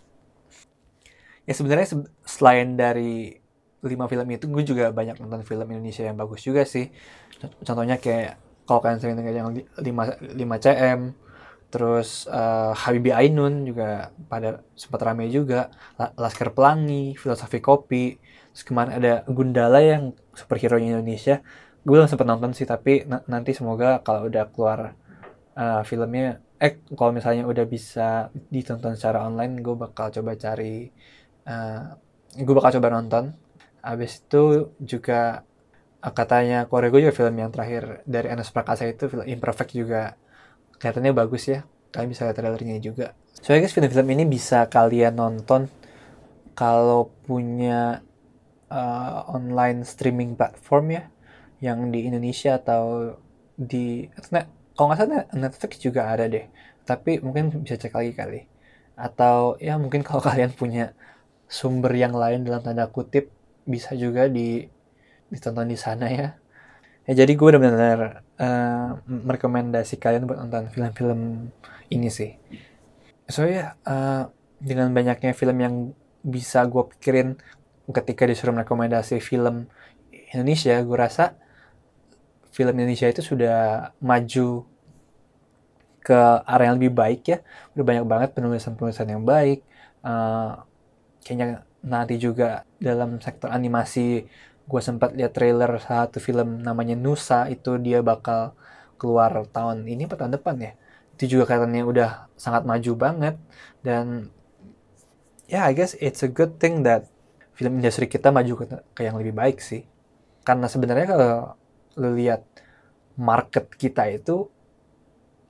Ya 1.47 1.53
sebenarnya 1.55 2.07
selain 2.27 2.79
dari 2.79 3.39
lima 3.83 4.07
film 4.07 4.31
itu 4.31 4.47
gue 4.47 4.63
juga 4.63 4.95
banyak 4.95 5.19
nonton 5.19 5.43
film 5.43 5.67
Indonesia 5.75 6.07
yang 6.07 6.15
bagus 6.15 6.47
juga 6.47 6.63
sih. 6.63 6.95
Contohnya 7.67 7.99
kayak 7.99 8.39
kalau 8.67 8.81
kalian 8.81 8.99
sering 9.03 9.17
dengar 9.19 9.35
yang 9.35 9.51
5, 9.53 9.81
5 9.81 10.65
cm 10.65 11.01
terus 11.73 12.29
uh, 12.29 12.77
Habibie 12.77 13.17
Ainun 13.17 13.65
juga 13.65 14.13
pada 14.29 14.61
sempat 14.77 15.01
ramai 15.09 15.33
juga 15.33 15.73
Laskar 16.21 16.53
Pelangi 16.53 17.17
Filosofi 17.17 17.65
Kopi 17.65 18.21
terus 18.53 18.65
kemarin 18.69 19.01
ada 19.01 19.25
Gundala 19.25 19.81
yang 19.81 20.13
superhero 20.37 20.77
Indonesia. 20.77 21.41
Gue 21.83 21.97
belum 21.97 22.13
sempat 22.13 22.29
nonton 22.29 22.53
sih 22.53 22.69
tapi 22.69 23.09
nanti 23.09 23.57
semoga 23.57 24.05
kalau 24.05 24.29
udah 24.29 24.53
keluar 24.53 24.93
uh, 25.57 25.81
filmnya 25.83 26.45
eh 26.61 26.79
kalau 26.95 27.11
misalnya 27.11 27.49
udah 27.49 27.65
bisa 27.67 28.31
ditonton 28.53 28.95
secara 28.95 29.27
online 29.27 29.65
gue 29.65 29.75
bakal 29.75 30.15
coba 30.15 30.39
cari 30.39 30.93
uh, 31.49 31.83
eh, 32.37 32.45
gue 32.45 32.55
bakal 32.55 32.77
coba 32.79 33.01
nonton. 33.01 33.33
Abis 33.83 34.23
itu 34.23 34.77
juga 34.79 35.43
katanya 36.11 36.67
Korea 36.67 36.91
gue 36.91 37.07
juga 37.07 37.15
film 37.15 37.39
yang 37.39 37.55
terakhir 37.55 38.03
dari 38.03 38.27
Anas 38.27 38.51
Prakasa 38.51 38.91
itu 38.91 39.07
film 39.07 39.23
Imperfect 39.23 39.71
juga 39.71 40.19
kelihatannya 40.83 41.15
bagus 41.15 41.47
ya. 41.47 41.63
Kalian 41.95 42.11
bisa 42.11 42.27
lihat 42.27 42.37
trailernya 42.43 42.83
juga. 42.83 43.15
So 43.39 43.55
I 43.55 43.63
guess 43.63 43.71
film-film 43.71 44.11
ini 44.11 44.27
bisa 44.27 44.67
kalian 44.67 45.15
nonton 45.15 45.71
kalau 46.59 47.15
punya 47.23 48.03
uh, 48.67 49.19
online 49.31 49.87
streaming 49.87 50.35
platform 50.35 50.99
ya 50.99 51.03
yang 51.63 51.95
di 51.95 52.11
Indonesia 52.11 52.59
atau 52.59 53.15
di 53.55 54.11
kalau 54.75 54.91
nggak 54.91 54.99
salah 54.99 55.25
Netflix 55.39 55.79
juga 55.79 56.11
ada 56.11 56.27
deh. 56.27 56.51
Tapi 56.83 57.23
mungkin 57.23 57.63
bisa 57.63 57.79
cek 57.79 57.95
lagi 57.95 58.13
kali. 58.19 58.41
Atau 58.99 59.55
ya 59.63 59.79
mungkin 59.79 60.03
kalau 60.03 60.19
kalian 60.29 60.51
punya 60.51 60.99
sumber 61.47 61.95
yang 61.95 62.17
lain 62.17 62.43
dalam 62.43 62.65
tanda 62.65 62.89
kutip 62.91 63.31
bisa 63.63 63.95
juga 63.95 64.27
di 64.27 64.67
ditonton 65.33 65.67
di 65.73 65.79
sana 65.81 66.07
ya. 66.13 66.29
Ya 67.09 67.25
jadi 67.25 67.33
gue 67.35 67.49
benar-benar 67.51 68.23
uh, 68.39 69.01
merekomendasi 69.09 69.99
kalian 69.99 70.29
buat 70.29 70.39
nonton 70.39 70.71
film-film 70.71 71.51
ini 71.91 72.09
sih. 72.13 72.39
So 73.27 73.49
ya 73.49 73.51
yeah, 73.51 73.69
uh, 73.89 74.23
dengan 74.63 74.93
banyaknya 74.95 75.35
film 75.35 75.59
yang 75.59 75.75
bisa 76.23 76.63
gue 76.71 76.85
pikirin 76.95 77.35
ketika 77.91 78.23
disuruh 78.29 78.55
merekomendasi 78.55 79.19
film 79.19 79.67
Indonesia, 80.31 80.79
gue 80.79 80.97
rasa 80.97 81.35
film 82.55 82.79
Indonesia 82.79 83.11
itu 83.11 83.25
sudah 83.25 83.91
maju 83.99 84.69
ke 86.03 86.21
area 86.47 86.71
yang 86.71 86.77
lebih 86.79 86.93
baik 86.95 87.23
ya. 87.27 87.39
Udah 87.75 87.85
banyak 87.85 88.05
banget 88.07 88.29
penulisan-penulisan 88.39 89.09
yang 89.11 89.27
baik, 89.27 89.67
uh, 90.07 90.63
kayaknya 91.27 91.67
nanti 91.83 92.15
juga 92.19 92.63
dalam 92.79 93.19
sektor 93.19 93.51
animasi 93.51 94.23
gue 94.67 94.81
sempat 94.81 95.13
lihat 95.13 95.35
trailer 95.35 95.79
satu 95.83 96.23
film 96.23 96.63
namanya 96.63 96.95
Nusa 96.95 97.51
itu 97.51 97.77
dia 97.83 98.01
bakal 98.01 98.55
keluar 98.97 99.35
tahun 99.51 99.83
ini 99.83 100.07
atau 100.07 100.19
tahun 100.19 100.39
depan 100.39 100.55
ya? 100.63 100.73
Itu 101.19 101.39
juga 101.39 101.57
katanya 101.57 101.83
udah 101.83 102.11
sangat 102.39 102.63
maju 102.63 102.93
banget. 102.95 103.35
Dan 103.83 104.31
yeah 105.51 105.67
I 105.67 105.75
guess 105.75 105.99
it's 105.99 106.23
a 106.23 106.31
good 106.31 106.63
thing 106.63 106.87
that 106.87 107.11
film 107.59 107.83
industri 107.83 108.07
kita 108.07 108.31
maju 108.31 108.63
ke, 108.63 108.65
ke 108.95 109.01
yang 109.03 109.19
lebih 109.19 109.35
baik 109.35 109.59
sih. 109.59 109.83
Karena 110.47 110.71
sebenarnya 110.71 111.07
kalau 111.11 111.33
lu 111.99 112.17
lihat 112.17 112.47
market 113.19 113.69
kita 113.77 114.09
itu 114.09 114.49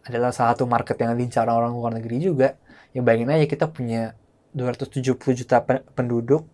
adalah 0.03 0.35
salah 0.35 0.59
satu 0.59 0.67
market 0.67 0.99
yang 0.99 1.15
diincar 1.15 1.47
orang 1.47 1.77
luar 1.77 1.95
negeri 1.95 2.19
juga. 2.19 2.59
Ya 2.91 3.01
bayangin 3.01 3.33
aja 3.33 3.47
kita 3.49 3.71
punya 3.71 4.17
270 4.53 5.17
juta 5.17 5.65
penduduk 5.97 6.45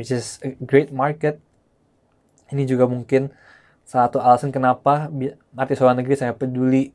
which 0.00 0.08
is 0.08 0.40
a 0.40 0.56
great 0.64 0.88
market 0.88 1.36
ini 2.52 2.66
juga 2.66 2.84
mungkin 2.86 3.30
satu 3.86 4.22
alasan 4.22 4.54
kenapa 4.54 5.10
artis 5.58 5.78
luar 5.82 5.98
negeri 5.98 6.14
saya 6.14 6.34
peduli 6.36 6.94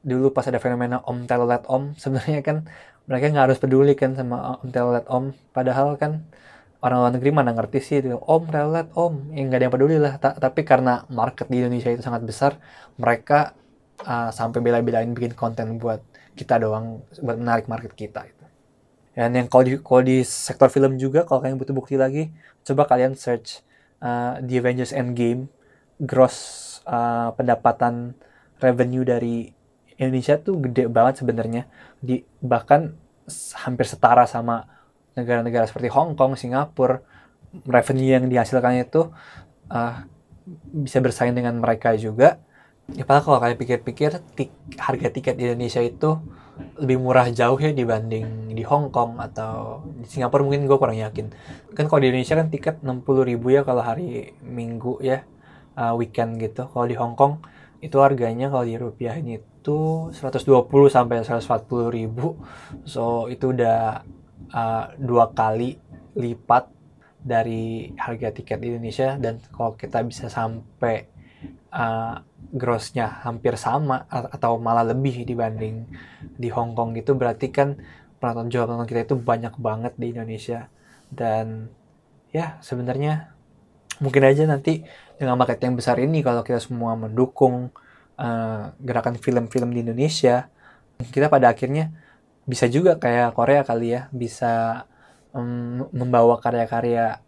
dulu 0.00 0.32
pas 0.32 0.48
ada 0.48 0.56
fenomena 0.56 1.04
Om 1.04 1.28
Telolet 1.28 1.62
Om. 1.68 1.92
Sebenarnya 2.02 2.40
kan 2.40 2.56
mereka 3.04 3.32
nggak 3.32 3.44
harus 3.52 3.58
peduli 3.60 3.92
kan 3.98 4.16
sama 4.16 4.60
Om 4.60 4.70
Telolet 4.72 5.06
Om. 5.08 5.24
Padahal 5.52 6.00
kan 6.00 6.24
orang 6.80 6.98
luar 7.04 7.12
negeri 7.12 7.30
mana 7.36 7.52
ngerti 7.52 7.78
sih 7.84 7.96
itu 8.00 8.16
Om 8.16 8.42
Telolet 8.48 8.88
Om. 8.96 9.36
Yang 9.36 9.44
nggak 9.48 9.58
ada 9.60 9.64
yang 9.68 9.74
peduli 9.76 9.96
lah. 10.00 10.14
Ta 10.16 10.32
tapi 10.36 10.64
karena 10.64 11.04
market 11.12 11.52
di 11.52 11.60
Indonesia 11.60 11.92
itu 11.92 12.00
sangat 12.00 12.24
besar 12.24 12.56
mereka 12.96 13.52
uh, 14.04 14.30
sampai 14.32 14.60
bela-belain 14.64 15.12
bikin 15.12 15.36
konten 15.36 15.76
buat 15.76 16.00
kita 16.36 16.62
doang 16.62 17.04
buat 17.20 17.36
menarik 17.36 17.68
market 17.68 17.92
kita 17.92 18.24
itu 18.24 18.44
dan 19.12 19.34
yang 19.34 19.48
kalau 19.50 19.62
di 19.66 19.72
kalau 19.82 20.02
di 20.06 20.22
sektor 20.22 20.70
film 20.70 20.96
juga 20.96 21.26
kalau 21.26 21.42
kalian 21.42 21.58
butuh 21.58 21.74
bukti 21.74 21.98
lagi 21.98 22.30
coba 22.64 22.86
kalian 22.88 23.18
search 23.18 23.60
uh, 24.00 24.40
The 24.42 24.60
Avengers 24.60 24.92
Endgame 24.92 25.48
gross 26.00 26.36
uh, 26.88 27.32
pendapatan 27.36 28.16
revenue 28.60 29.04
dari 29.04 29.52
Indonesia 30.00 30.40
tuh 30.40 30.60
gede 30.64 30.88
banget 30.88 31.20
sebenarnya. 31.20 31.68
Di 32.00 32.24
bahkan 32.40 32.96
hampir 33.64 33.84
setara 33.84 34.24
sama 34.24 34.64
negara-negara 35.12 35.68
seperti 35.68 35.92
Hong 35.92 36.16
Kong, 36.16 36.34
Singapura. 36.34 37.04
Revenue 37.66 38.14
yang 38.14 38.30
dihasilkan 38.30 38.78
itu 38.78 39.10
uh, 39.74 39.94
bisa 40.70 41.02
bersaing 41.02 41.34
dengan 41.34 41.58
mereka 41.58 41.98
juga 41.98 42.38
ya 42.94 43.04
padahal 43.06 43.24
kalau 43.24 43.38
kalian 43.42 43.58
pikir-pikir 43.58 44.10
tik, 44.34 44.50
harga 44.78 45.08
tiket 45.10 45.34
di 45.38 45.50
Indonesia 45.50 45.82
itu 45.82 46.18
lebih 46.80 47.00
murah 47.00 47.28
jauh 47.32 47.56
ya 47.56 47.72
dibanding 47.72 48.52
di 48.52 48.62
Hong 48.64 48.92
Kong 48.92 49.16
atau 49.16 49.84
di 49.96 50.04
Singapura 50.04 50.44
mungkin 50.44 50.68
gue 50.68 50.76
kurang 50.76 50.98
yakin. 50.98 51.32
Kan 51.72 51.88
kalau 51.88 52.00
di 52.04 52.12
Indonesia 52.12 52.36
kan 52.36 52.48
tiket 52.52 52.84
60 52.84 53.04
ribu 53.30 53.52
ya 53.52 53.64
kalau 53.64 53.80
hari 53.80 54.36
Minggu 54.44 55.00
ya 55.00 55.24
uh, 55.76 55.96
weekend 55.96 56.36
gitu. 56.40 56.68
Kalau 56.68 56.86
di 56.86 56.96
Hong 56.96 57.16
Kong 57.16 57.40
itu 57.80 57.96
harganya 58.00 58.52
kalau 58.52 58.64
di 58.68 58.76
rupiah 58.76 59.16
ini 59.16 59.40
itu 59.40 60.12
120 60.12 60.68
sampai 60.92 61.24
140 61.24 61.96
ribu. 61.96 62.36
So 62.84 63.32
itu 63.32 63.56
udah 63.56 64.04
uh, 64.52 64.84
dua 65.00 65.32
kali 65.32 65.80
lipat 66.16 66.68
dari 67.20 67.92
harga 67.96 68.32
tiket 68.36 68.58
di 68.60 68.76
Indonesia. 68.76 69.16
Dan 69.16 69.40
kalau 69.52 69.76
kita 69.76 70.04
bisa 70.04 70.28
sampai 70.28 71.08
uh, 71.72 72.22
grossnya 72.50 73.22
hampir 73.22 73.54
sama 73.54 74.04
atau 74.10 74.58
malah 74.58 74.82
lebih 74.82 75.22
dibanding 75.24 75.86
di 76.36 76.48
Hong 76.50 76.74
Kong 76.74 76.96
gitu 76.96 77.14
berarti 77.14 77.48
kan 77.52 77.78
penonton 78.20 78.52
jual 78.52 78.68
penonton 78.68 78.88
kita 78.88 79.06
itu 79.06 79.16
banyak 79.16 79.54
banget 79.56 79.92
di 79.96 80.12
Indonesia. 80.12 80.68
Dan 81.10 81.70
ya 82.30 82.60
sebenarnya 82.62 83.34
mungkin 83.98 84.22
aja 84.24 84.46
nanti 84.48 84.84
dengan 85.20 85.36
market 85.36 85.60
yang 85.60 85.76
besar 85.76 86.00
ini 86.00 86.24
kalau 86.24 86.40
kita 86.40 86.60
semua 86.62 86.96
mendukung 86.96 87.68
uh, 88.16 88.62
gerakan 88.80 89.20
film-film 89.20 89.76
di 89.76 89.84
Indonesia 89.84 90.48
kita 91.08 91.32
pada 91.32 91.52
akhirnya 91.52 91.92
bisa 92.44 92.68
juga 92.68 92.96
kayak 92.96 93.36
Korea 93.36 93.64
kali 93.64 93.96
ya 93.96 94.08
bisa 94.12 94.84
um, 95.32 95.88
membawa 95.92 96.40
karya-karya 96.40 97.20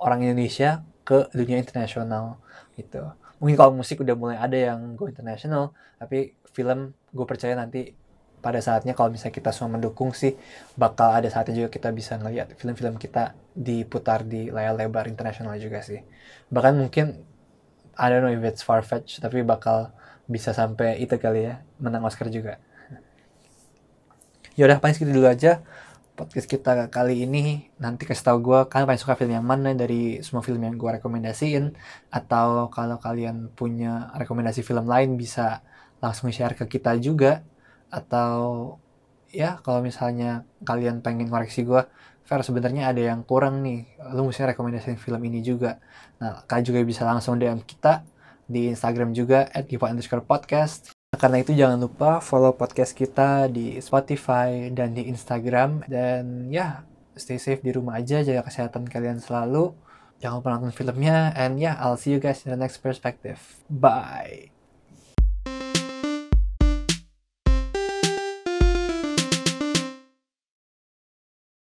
orang 0.00 0.24
Indonesia 0.24 0.84
ke 1.04 1.28
dunia 1.32 1.60
internasional 1.60 2.40
gitu 2.76 3.04
mungkin 3.44 3.60
kalau 3.60 3.76
musik 3.76 4.00
udah 4.00 4.16
mulai 4.16 4.40
ada 4.40 4.56
yang 4.56 4.96
go 4.96 5.04
international 5.04 5.76
tapi 6.00 6.32
film 6.48 6.96
gue 7.12 7.26
percaya 7.28 7.52
nanti 7.52 7.92
pada 8.40 8.56
saatnya 8.60 8.96
kalau 8.96 9.12
misalnya 9.12 9.36
kita 9.36 9.52
semua 9.52 9.76
mendukung 9.76 10.16
sih 10.16 10.36
bakal 10.80 11.12
ada 11.12 11.28
saatnya 11.28 11.64
juga 11.64 11.68
kita 11.68 11.92
bisa 11.92 12.16
ngeliat 12.16 12.56
film-film 12.56 12.96
kita 12.96 13.36
diputar 13.52 14.24
di 14.24 14.48
layar 14.48 14.76
lebar 14.76 15.08
internasional 15.08 15.56
juga 15.56 15.80
sih. 15.80 16.00
Bahkan 16.52 16.72
mungkin 16.76 17.24
I 17.96 18.06
don't 18.12 18.24
know 18.24 18.32
if 18.32 18.40
it's 18.44 18.60
far 18.60 18.80
fetched 18.80 19.20
tapi 19.20 19.40
bakal 19.44 19.92
bisa 20.24 20.52
sampai 20.56 21.00
itu 21.00 21.16
kali 21.16 21.52
ya 21.52 21.64
menang 21.80 22.04
Oscar 22.04 22.28
juga. 22.28 22.60
Yaudah 24.60 24.76
paling 24.80 24.96
segitu 24.96 25.12
dulu 25.16 25.28
aja 25.28 25.64
podcast 26.14 26.46
kita 26.46 26.86
kali 26.94 27.26
ini 27.26 27.66
nanti 27.82 28.06
kasih 28.06 28.24
tau 28.30 28.38
gue 28.38 28.70
kalian 28.70 28.86
paling 28.86 29.02
suka 29.02 29.18
film 29.18 29.34
yang 29.34 29.46
mana 29.46 29.74
dari 29.74 30.22
semua 30.22 30.46
film 30.46 30.62
yang 30.62 30.78
gue 30.78 30.90
rekomendasiin? 31.02 31.74
Atau 32.14 32.70
kalau 32.70 32.96
kalian 33.02 33.50
punya 33.52 34.14
rekomendasi 34.14 34.62
film 34.62 34.86
lain 34.86 35.18
bisa 35.18 35.66
langsung 35.98 36.30
share 36.30 36.54
ke 36.54 36.70
kita 36.70 36.94
juga? 37.02 37.42
Atau 37.90 38.78
ya 39.34 39.58
kalau 39.66 39.82
misalnya 39.82 40.46
kalian 40.62 41.02
pengen 41.02 41.26
koreksi 41.26 41.66
gue 41.66 41.82
Fer 42.24 42.40
sebenarnya 42.40 42.88
ada 42.88 43.02
yang 43.04 43.20
kurang 43.20 43.60
nih. 43.60 43.84
Lu 44.16 44.24
mesti 44.24 44.48
rekomendasiin 44.48 44.96
film 44.96 45.20
ini 45.28 45.44
juga. 45.44 45.76
Nah 46.22 46.40
kalian 46.48 46.64
juga 46.64 46.80
bisa 46.80 47.04
langsung 47.04 47.36
DM 47.36 47.60
kita 47.68 48.00
di 48.48 48.72
Instagram 48.72 49.12
juga 49.12 49.44
at 49.52 49.68
podcast. 50.24 50.93
Karena 51.18 51.42
itu 51.42 51.52
jangan 51.52 51.78
lupa 51.80 52.18
follow 52.22 52.54
podcast 52.54 52.92
kita 52.94 53.50
di 53.50 53.78
Spotify 53.82 54.70
dan 54.70 54.94
di 54.94 55.08
Instagram. 55.10 55.84
Dan 55.88 56.50
ya, 56.50 56.86
stay 57.18 57.38
safe 57.38 57.62
di 57.62 57.74
rumah 57.74 57.98
aja, 57.98 58.22
jaga 58.22 58.46
kesehatan 58.46 58.86
kalian 58.86 59.18
selalu. 59.18 59.74
Jangan 60.22 60.36
lupa 60.40 60.50
nonton 60.54 60.72
filmnya. 60.72 61.34
And 61.34 61.58
yeah, 61.58 61.76
I'll 61.82 61.98
see 61.98 62.14
you 62.14 62.22
guys 62.22 62.46
in 62.46 62.54
the 62.54 62.60
next 62.60 62.80
perspective. 62.80 63.40
Bye! 63.66 64.53